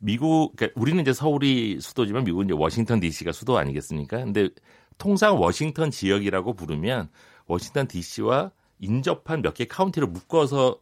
미국, 0.00 0.56
그러니까 0.56 0.80
우리는 0.80 1.00
이제 1.00 1.12
서울이 1.12 1.78
수도지만 1.80 2.24
미국은 2.24 2.46
이제 2.46 2.54
워싱턴 2.58 2.98
DC가 2.98 3.30
수도 3.30 3.56
아니겠습니까? 3.56 4.18
근데 4.18 4.48
통상 4.98 5.40
워싱턴 5.40 5.92
지역이라고 5.92 6.54
부르면 6.54 7.08
워싱턴 7.46 7.86
DC와 7.86 8.50
인접한 8.80 9.42
몇 9.42 9.54
개 9.54 9.64
카운티를 9.64 10.08
묶어서 10.08 10.80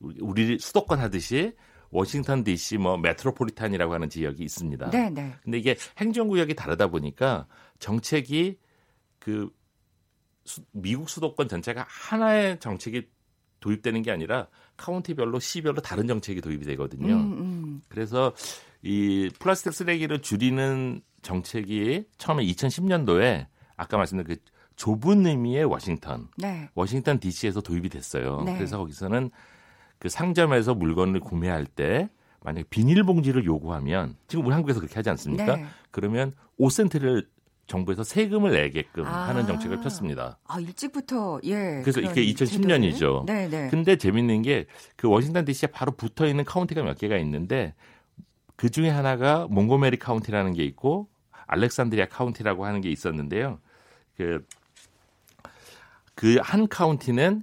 우리- 0.00 0.58
수도권 0.58 0.98
하듯이 0.98 1.52
워싱턴 1.90 2.44
DC 2.44 2.78
뭐 2.78 2.96
metropolitan이라고 2.98 3.94
하는 3.94 4.08
지역이 4.10 4.42
있습니다. 4.42 4.90
네, 4.90 5.10
네. 5.10 5.34
근데 5.42 5.58
이게 5.58 5.76
행정구역이 5.98 6.54
다르다 6.54 6.88
보니까 6.88 7.46
정책이 7.78 8.58
그 9.18 9.50
수- 10.44 10.62
미국 10.72 11.08
수도권 11.08 11.48
전체가 11.48 11.84
하나의 11.88 12.58
정책이 12.60 13.08
도입되는 13.60 14.02
게 14.02 14.10
아니라 14.10 14.48
카운티별로 14.76 15.40
시별로 15.40 15.80
다른 15.80 16.06
정책이 16.06 16.40
도입이 16.40 16.64
되거든요. 16.66 17.14
음, 17.14 17.32
음. 17.38 17.82
그래서 17.88 18.34
이 18.82 19.30
플라스틱 19.40 19.72
쓰레기를 19.72 20.20
줄이는 20.22 21.00
정책이 21.22 22.04
처음에 22.18 22.44
2010년도에 22.44 23.46
아까 23.76 23.96
말씀드린 23.96 24.36
그 24.36 24.42
좁은 24.76 25.26
의미의 25.26 25.64
워싱턴, 25.64 26.28
네. 26.36 26.68
워싱턴 26.74 27.18
DC에서 27.18 27.62
도입이 27.62 27.88
됐어요. 27.88 28.42
네. 28.44 28.54
그래서 28.56 28.76
거기서는 28.78 29.30
그 29.98 30.08
상점에서 30.08 30.74
물건을 30.74 31.20
구매할 31.20 31.66
때 31.66 32.08
만약에 32.42 32.64
비닐봉지를 32.70 33.44
요구하면 33.44 34.16
지금 34.28 34.44
우리 34.46 34.52
한국에서 34.52 34.78
그렇게 34.80 34.94
하지 34.94 35.10
않습니까? 35.10 35.56
네. 35.56 35.66
그러면 35.90 36.32
5센트를 36.60 37.26
정부에서 37.66 38.04
세금을 38.04 38.52
내게끔 38.52 39.04
아. 39.06 39.28
하는 39.28 39.44
정책을 39.46 39.80
폈습니다. 39.80 40.38
아, 40.46 40.60
일찍부터 40.60 41.40
예. 41.44 41.80
그래서 41.82 42.00
이게 42.00 42.22
2010 42.22 42.64
년이죠. 42.66 43.24
제도를. 43.26 43.48
네, 43.48 43.48
네. 43.48 43.68
근데 43.68 43.96
재밌는 43.96 44.42
게 44.42 44.66
그 44.94 45.08
워싱턴 45.08 45.44
DC에 45.44 45.68
바로 45.72 45.90
붙어 45.92 46.26
있는 46.26 46.44
카운티가 46.44 46.82
몇 46.84 46.96
개가 46.96 47.16
있는데 47.18 47.74
그 48.54 48.70
중에 48.70 48.88
하나가 48.88 49.48
몽고메리 49.50 49.98
카운티라는 49.98 50.52
게 50.52 50.64
있고 50.64 51.08
알렉산드리아 51.48 52.06
카운티라고 52.06 52.64
하는 52.64 52.80
게 52.80 52.90
있었는데요. 52.90 53.58
그 54.16 54.46
그 56.14 56.41
한 56.41 56.68
카운티는 56.68 57.42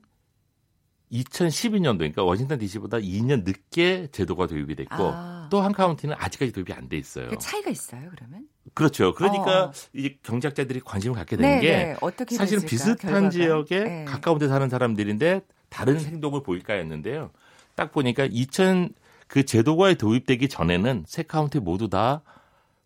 2012년도 1.13 1.97
그러니까 1.99 2.23
워싱턴 2.23 2.57
DC보다 2.59 2.97
2년 2.97 3.43
늦게 3.45 4.07
제도가 4.11 4.47
도입이 4.47 4.75
됐고 4.75 4.95
아. 4.95 5.47
또 5.51 5.61
한 5.61 5.71
카운티는 5.71 6.15
아직까지 6.17 6.51
도입이 6.51 6.73
안 6.73 6.89
돼 6.89 6.97
있어요. 6.97 7.29
그 7.29 7.37
차이가 7.37 7.69
있어요, 7.69 8.09
그러면? 8.15 8.47
그렇죠. 8.73 9.13
그러니까 9.13 9.65
어. 9.65 9.71
이제 9.93 10.17
경제학자들이 10.23 10.79
관심을 10.81 11.15
갖게 11.15 11.37
되는 11.37 11.55
네, 11.55 11.61
게 11.61 11.71
네. 11.71 12.35
사실은 12.35 12.63
됐을까, 12.63 12.65
비슷한 12.67 12.97
결과가. 12.97 13.29
지역에 13.29 13.79
네. 13.83 14.05
가까운 14.05 14.39
데 14.39 14.47
사는 14.47 14.67
사람들인데 14.67 15.41
다른 15.69 15.99
행동을 15.99 16.43
보일까였는데요. 16.43 17.31
딱 17.75 17.91
보니까 17.91 18.27
2000 18.29 18.93
그 19.27 19.45
제도가 19.45 19.93
도입되기 19.95 20.47
전에는 20.47 21.05
세 21.07 21.23
카운티 21.23 21.59
모두 21.59 21.89
다 21.89 22.21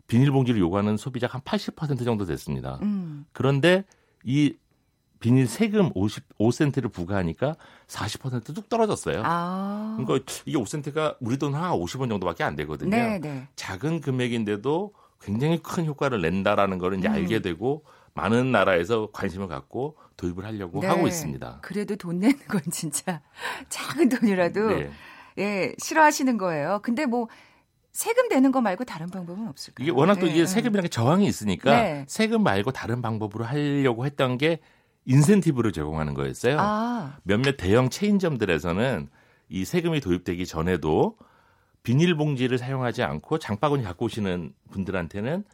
비닐봉지를 0.06 0.58
요구하는 0.60 0.96
소비자가 0.96 1.34
한 1.34 1.40
80% 1.42 2.04
정도 2.04 2.24
됐습니다. 2.24 2.78
음. 2.82 3.26
그런데 3.32 3.84
이 4.24 4.54
비닐 5.20 5.46
세금 5.46 5.90
55센트를 5.92 6.92
부과하니까 6.92 7.56
40%뚝 7.86 8.68
떨어졌어요. 8.68 9.22
아. 9.24 9.96
그러니까 9.98 10.32
이게 10.46 10.58
5센트가 10.58 11.16
우리 11.20 11.38
돈한 11.38 11.72
50원 11.72 12.08
정도밖에 12.08 12.44
안 12.44 12.54
되거든요. 12.56 12.90
네, 12.90 13.18
네. 13.18 13.48
작은 13.56 14.00
금액인데도 14.00 14.92
굉장히 15.20 15.60
큰 15.62 15.86
효과를 15.86 16.20
낸다라는 16.20 16.78
거를 16.78 16.98
이제 16.98 17.08
음. 17.08 17.14
알게 17.14 17.40
되고 17.40 17.84
많은 18.14 18.52
나라에서 18.52 19.10
관심을 19.12 19.48
갖고 19.48 19.96
도입을 20.16 20.44
하려고 20.44 20.80
네. 20.80 20.86
하고 20.86 21.06
있습니다. 21.06 21.58
그래도 21.62 21.96
돈 21.96 22.18
내는 22.18 22.38
건 22.48 22.60
진짜 22.70 23.20
작은 23.68 24.08
돈이라도 24.08 24.68
네. 24.70 24.90
예, 25.38 25.74
싫어하시는 25.78 26.36
거예요. 26.36 26.80
근데 26.82 27.06
뭐 27.06 27.28
세금 27.92 28.28
내는 28.28 28.52
거 28.52 28.60
말고 28.60 28.84
다른 28.84 29.08
방법은 29.08 29.48
없을까요? 29.48 29.84
이게 29.84 29.92
워낙 29.92 30.16
또 30.16 30.26
네, 30.26 30.32
이게 30.32 30.40
네. 30.40 30.46
세금이라는 30.46 30.82
게 30.82 30.88
저항이 30.88 31.26
있으니까 31.26 31.70
네. 31.70 32.04
세금 32.06 32.42
말고 32.42 32.70
다른 32.72 33.02
방법으로 33.02 33.44
하려고 33.44 34.04
했던 34.04 34.38
게 34.38 34.60
인센티브를 35.08 35.72
제공하는 35.72 36.14
거였어요. 36.14 36.56
아, 36.60 37.16
몇몇 37.24 37.56
대형 37.56 37.88
체인점들에서는 37.88 39.08
이 39.48 39.64
세금이 39.64 40.00
도입되기 40.00 40.44
전에도 40.46 41.16
비닐봉지를 41.82 42.58
사용하지 42.58 43.02
않고 43.02 43.38
장바구니 43.38 43.82
갖고 43.84 44.04
오시는 44.04 44.52
분들한테는 44.70 45.44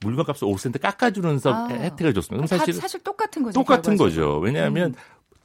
물건값을 0.00 0.48
5센트 0.48 0.80
깎아주는 0.80 1.38
서 1.38 1.52
아. 1.54 1.68
혜택을 1.68 2.12
줬습니다. 2.14 2.44
그럼 2.44 2.46
다 2.48 2.58
사실 2.58 2.74
사실 2.74 3.02
똑같은 3.04 3.42
거죠. 3.44 3.58
똑같은 3.58 3.96
결과적으로. 3.96 4.34
거죠. 4.34 4.40
왜냐하면 4.44 4.90
음. 4.90 4.94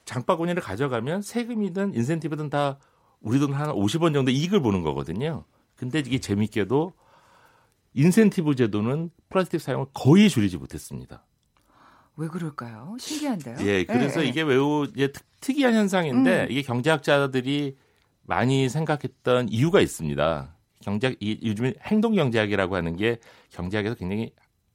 장바구니를 0.05 0.61
가져가면 0.61 1.21
세금이든 1.21 1.93
인센티브든 1.93 2.49
다 2.49 2.79
우리 3.21 3.39
돈 3.39 3.53
한 3.53 3.69
50원 3.69 4.13
정도 4.13 4.31
이익을 4.31 4.61
보는 4.61 4.81
거거든요. 4.81 5.45
근데 5.75 5.99
이게 5.99 6.19
재밌게도 6.19 6.93
인센티브 7.93 8.55
제도는 8.55 9.11
플라스틱 9.29 9.61
사용을 9.61 9.85
거의 9.93 10.29
줄이지 10.29 10.57
못했습니다. 10.57 11.23
왜 12.15 12.27
그럴까요? 12.27 12.95
신기한데요. 12.99 13.57
예, 13.61 13.85
그래서 13.85 14.21
예, 14.21 14.25
예. 14.25 14.29
이게 14.29 14.43
매우 14.43 14.85
이제 14.95 15.11
특, 15.11 15.25
특이한 15.41 15.73
현상인데 15.73 16.43
음. 16.43 16.47
이게 16.51 16.61
경제학자들이 16.61 17.77
많이 18.21 18.69
생각했던 18.69 19.49
이유가 19.49 19.81
있습니다. 19.81 20.55
경제 20.81 21.15
이 21.19 21.39
요즘에 21.43 21.73
행동 21.81 22.13
경제학이라고 22.13 22.75
하는 22.75 22.95
게 22.95 23.17
경제학에서 23.49 23.95
굉장히 23.95 24.31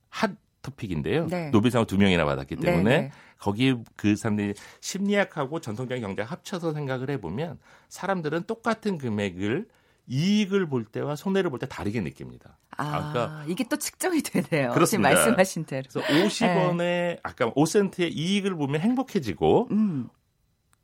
핫 0.08 0.30
토픽인데요. 0.62 1.26
네. 1.26 1.50
노벨상을 1.50 1.86
두 1.86 1.96
명이나 1.96 2.24
받았기 2.24 2.56
네, 2.56 2.62
때문에 2.62 3.00
네. 3.02 3.10
거기 3.38 3.74
그 3.96 4.16
사람들이 4.16 4.54
심리학하고 4.80 5.60
전통적인 5.60 6.02
경제학 6.02 6.30
합쳐서 6.30 6.72
생각을 6.72 7.10
해보면 7.10 7.58
사람들은 7.88 8.44
똑같은 8.44 8.98
금액을 8.98 9.68
이익을 10.08 10.66
볼 10.66 10.84
때와 10.84 11.16
손해를 11.16 11.50
볼 11.50 11.58
때 11.58 11.66
다르게 11.68 12.00
느낍니다. 12.00 12.56
아, 12.76 12.84
아까- 12.96 13.44
이게 13.48 13.64
또 13.68 13.76
측정이 13.76 14.22
되네요. 14.22 14.72
그렇습니다. 14.72 15.10
지금 15.10 15.24
말씀하신 15.34 15.64
대로. 15.64 15.82
그래서 15.92 16.06
50원에 16.08 17.18
아까 17.22 17.50
5센트의 17.52 18.10
이익을 18.16 18.54
보면 18.54 18.80
행복해지고 18.80 19.68
음, 19.70 20.08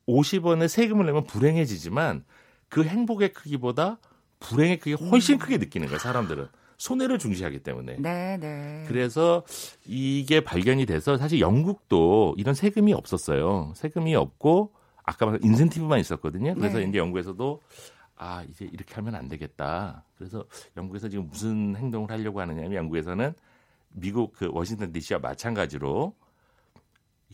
50원의 0.08 0.68
세금을 0.68 1.06
내면 1.06 1.24
불행해지지만 1.24 2.24
그 2.68 2.84
행복의 2.84 3.32
크기보다 3.32 3.98
불행의 4.40 4.78
크기가 4.78 5.04
훨씬 5.06 5.38
크게 5.38 5.58
느끼는 5.58 5.86
거예요, 5.86 5.98
사람들은. 5.98 6.48
손해를 6.76 7.18
중시하기 7.18 7.60
때문에. 7.62 7.92
음. 7.94 8.02
네, 8.02 8.36
네. 8.38 8.84
그래서 8.88 9.44
이게 9.86 10.42
발견이 10.42 10.84
돼서 10.86 11.16
사실 11.16 11.40
영국도 11.40 12.34
이런 12.36 12.54
세금이 12.54 12.92
없었어요. 12.92 13.72
세금이 13.76 14.14
없고 14.16 14.72
아까 15.04 15.24
말한 15.26 15.42
인센티브만 15.44 16.00
있었거든요. 16.00 16.54
그래서 16.54 16.78
네. 16.78 16.84
이제 16.84 16.98
영국에서도 16.98 17.60
아 18.16 18.44
이제 18.48 18.68
이렇게 18.72 18.94
하면 18.94 19.14
안 19.14 19.28
되겠다. 19.28 20.04
그래서 20.16 20.44
영국에서 20.76 21.08
지금 21.08 21.28
무슨 21.28 21.76
행동을 21.76 22.10
하려고 22.10 22.40
하느냐면 22.40 22.74
영국에서는 22.74 23.34
미국 23.90 24.32
그 24.32 24.48
워싱턴 24.52 24.92
D.C.와 24.92 25.20
마찬가지로 25.20 26.14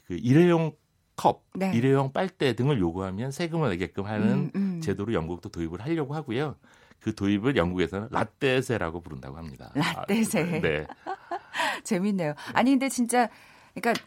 그 0.06 0.14
일회용 0.14 0.72
컵, 1.16 1.44
네. 1.54 1.70
일회용 1.74 2.12
빨대 2.12 2.54
등을 2.54 2.80
요구하면 2.80 3.30
세금을 3.30 3.70
내게끔 3.70 4.06
하는 4.06 4.28
음, 4.28 4.50
음. 4.54 4.80
제도를 4.80 5.12
영국도 5.12 5.50
도입을 5.50 5.82
하려고 5.82 6.14
하고요. 6.14 6.56
그 6.98 7.14
도입을 7.14 7.56
영국에서는 7.56 8.08
라떼세라고 8.10 9.00
부른다고 9.00 9.36
합니다. 9.36 9.70
라떼세. 9.74 10.40
아, 10.40 10.60
네. 10.60 10.86
재밌네요. 11.84 12.34
아니 12.54 12.70
근데 12.70 12.88
진짜 12.88 13.28
그러니까 13.74 14.02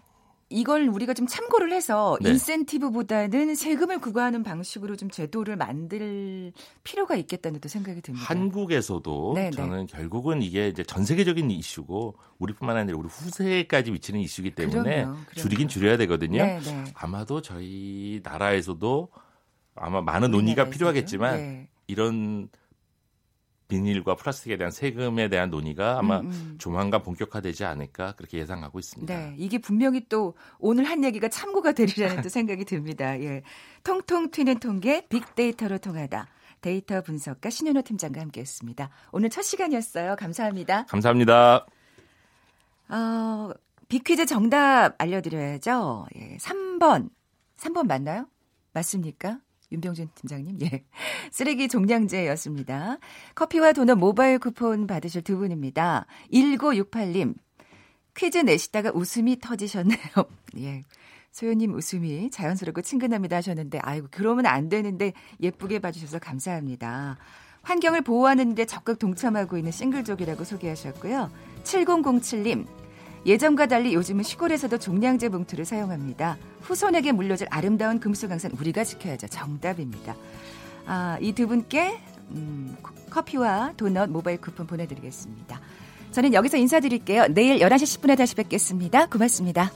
이걸 0.54 0.88
우리가 0.88 1.14
좀 1.14 1.26
참고를 1.28 1.74
해서 1.74 2.18
네. 2.22 2.30
인센티브보다는 2.30 3.56
세금을 3.56 4.00
부과하는 4.00 4.44
방식으로 4.44 4.96
좀 4.96 5.10
제도를 5.10 5.56
만들 5.56 6.54
필요가 6.84 7.16
있겠다는 7.16 7.60
또 7.60 7.68
생각이 7.68 8.02
듭니다. 8.02 8.26
한국에서도 8.28 9.34
네, 9.36 9.46
네. 9.46 9.52
저는 9.52 9.88
결국은 9.88 10.42
이게 10.42 10.68
이제 10.68 10.84
전 10.84 11.06
세계적인 11.06 11.50
이슈고 11.50 12.16
우리뿐만 12.38 12.78
아니라 12.78 12.98
우리 12.98 13.08
후세까지 13.08 13.92
미치는 13.92 14.20
이슈이기 14.20 14.52
때문에 14.52 15.04
그럼요, 15.04 15.14
그럼요. 15.14 15.34
줄이긴 15.36 15.68
줄여야 15.68 15.98
되거든요. 15.98 16.44
네, 16.44 16.60
네. 16.60 16.84
아마도 16.94 17.42
저희 17.42 18.22
나라에서도 18.24 19.10
아마 19.76 20.02
많은 20.02 20.30
논의가. 20.32 20.70
필요하겠지만 20.70 21.38
네. 21.38 21.68
이런 21.88 22.48
비닐과 23.68 24.16
플라스틱에 24.16 24.58
대한 24.58 24.72
세금에 24.72 25.30
대한 25.30 25.50
논의가 25.50 25.98
아마 26.00 26.20
음, 26.20 26.28
음. 26.28 26.56
조만간 26.60 27.02
본격화되지 27.02 27.66
않을까 27.66 28.14
그렇게 28.14 28.38
예상하고 28.38 28.80
있습니다. 28.80 29.14
네, 29.14 29.36
이게 29.38 29.58
분명히 29.58 30.06
또 30.10 30.36
오늘 30.60 30.84
한 30.86 31.04
얘기가 31.04 31.30
참고가 31.30 31.72
되리라는 31.72 32.22
또 32.22 32.30
생각이 32.30 32.66
듭니다. 32.66 33.20
예. 33.20 33.42
통통 33.84 34.32
튀는 34.32 34.60
통계 34.60 35.08
빅데이터로 35.08 35.78
통하다. 35.80 36.28
데이터 36.62 37.02
분석가 37.02 37.50
신현호 37.50 37.82
팀장과 37.82 38.22
함께했습니다. 38.22 38.90
오늘 39.12 39.30
첫 39.30 39.42
시간이었어요. 39.42 40.16
감사합니다. 40.16 40.86
감사합니다. 40.86 41.66
어, 42.90 43.50
빅퀴즈 43.90 44.26
정답 44.26 44.96
알려드려야죠. 44.98 46.06
예, 46.16 46.38
3번. 46.38 47.10
3번 47.58 47.88
맞나요? 47.88 48.28
맞습니까? 48.74 49.40
윤병준 49.74 50.10
팀장님, 50.16 50.60
예. 50.62 50.84
쓰레기 51.32 51.68
종량제였습니다. 51.68 52.98
커피와 53.36 53.74
도넛 53.74 53.98
모바일 53.98 54.40
쿠폰 54.40 54.88
받으실 54.88 55.24
두 55.24 55.38
분입니다. 55.38 56.06
1968님, 56.32 57.34
퀴즈 58.16 58.38
내시다가 58.38 58.92
웃음이 58.94 59.40
터지셨네요. 59.40 60.00
예. 60.60 60.84
소연님 61.32 61.74
웃음이 61.74 62.30
자연스럽고 62.30 62.84
친근합니다 62.84 63.38
하셨는데, 63.38 63.80
아이고, 63.82 64.08
그러면 64.12 64.46
안 64.46 64.70
되는데 64.70 65.14
예쁘게 65.42 65.80
봐주셔서 65.80 66.20
감사합니다. 66.20 67.18
환경을 67.64 68.02
보호하는 68.02 68.54
데 68.54 68.66
적극 68.66 69.00
동참하고 69.00 69.58
있는 69.58 69.72
싱글족이라고 69.72 70.44
소개하셨고요. 70.44 71.32
7007님, 71.64 72.68
예전과 73.26 73.68
달리 73.68 73.94
요즘은 73.94 74.24
시골에서도 74.24 74.78
종량제 74.80 75.30
봉투를 75.30 75.66
사용합니다. 75.66 76.38
후손에게 76.62 77.12
물려줄 77.12 77.48
아름다운 77.50 78.00
금수강산 78.00 78.52
우리가 78.60 78.84
지켜야죠. 78.84 79.28
정답입니다. 79.28 80.16
아, 80.86 81.18
이 81.22 81.32
두 81.34 81.48
분께 81.48 82.00
음, 82.32 82.76
커피와 83.10 83.74
도넛 83.78 84.10
모바일 84.10 84.40
쿠폰 84.42 84.68
보내드리겠습니다. 84.68 85.60
저는 86.12 86.34
여기서 86.34 86.58
인사드릴게요. 86.58 87.28
내일 87.30 87.60
11시 87.60 88.02
10분에 88.02 88.18
다시 88.18 88.36
뵙겠습니다. 88.36 89.08
고맙습니다. 89.08 89.72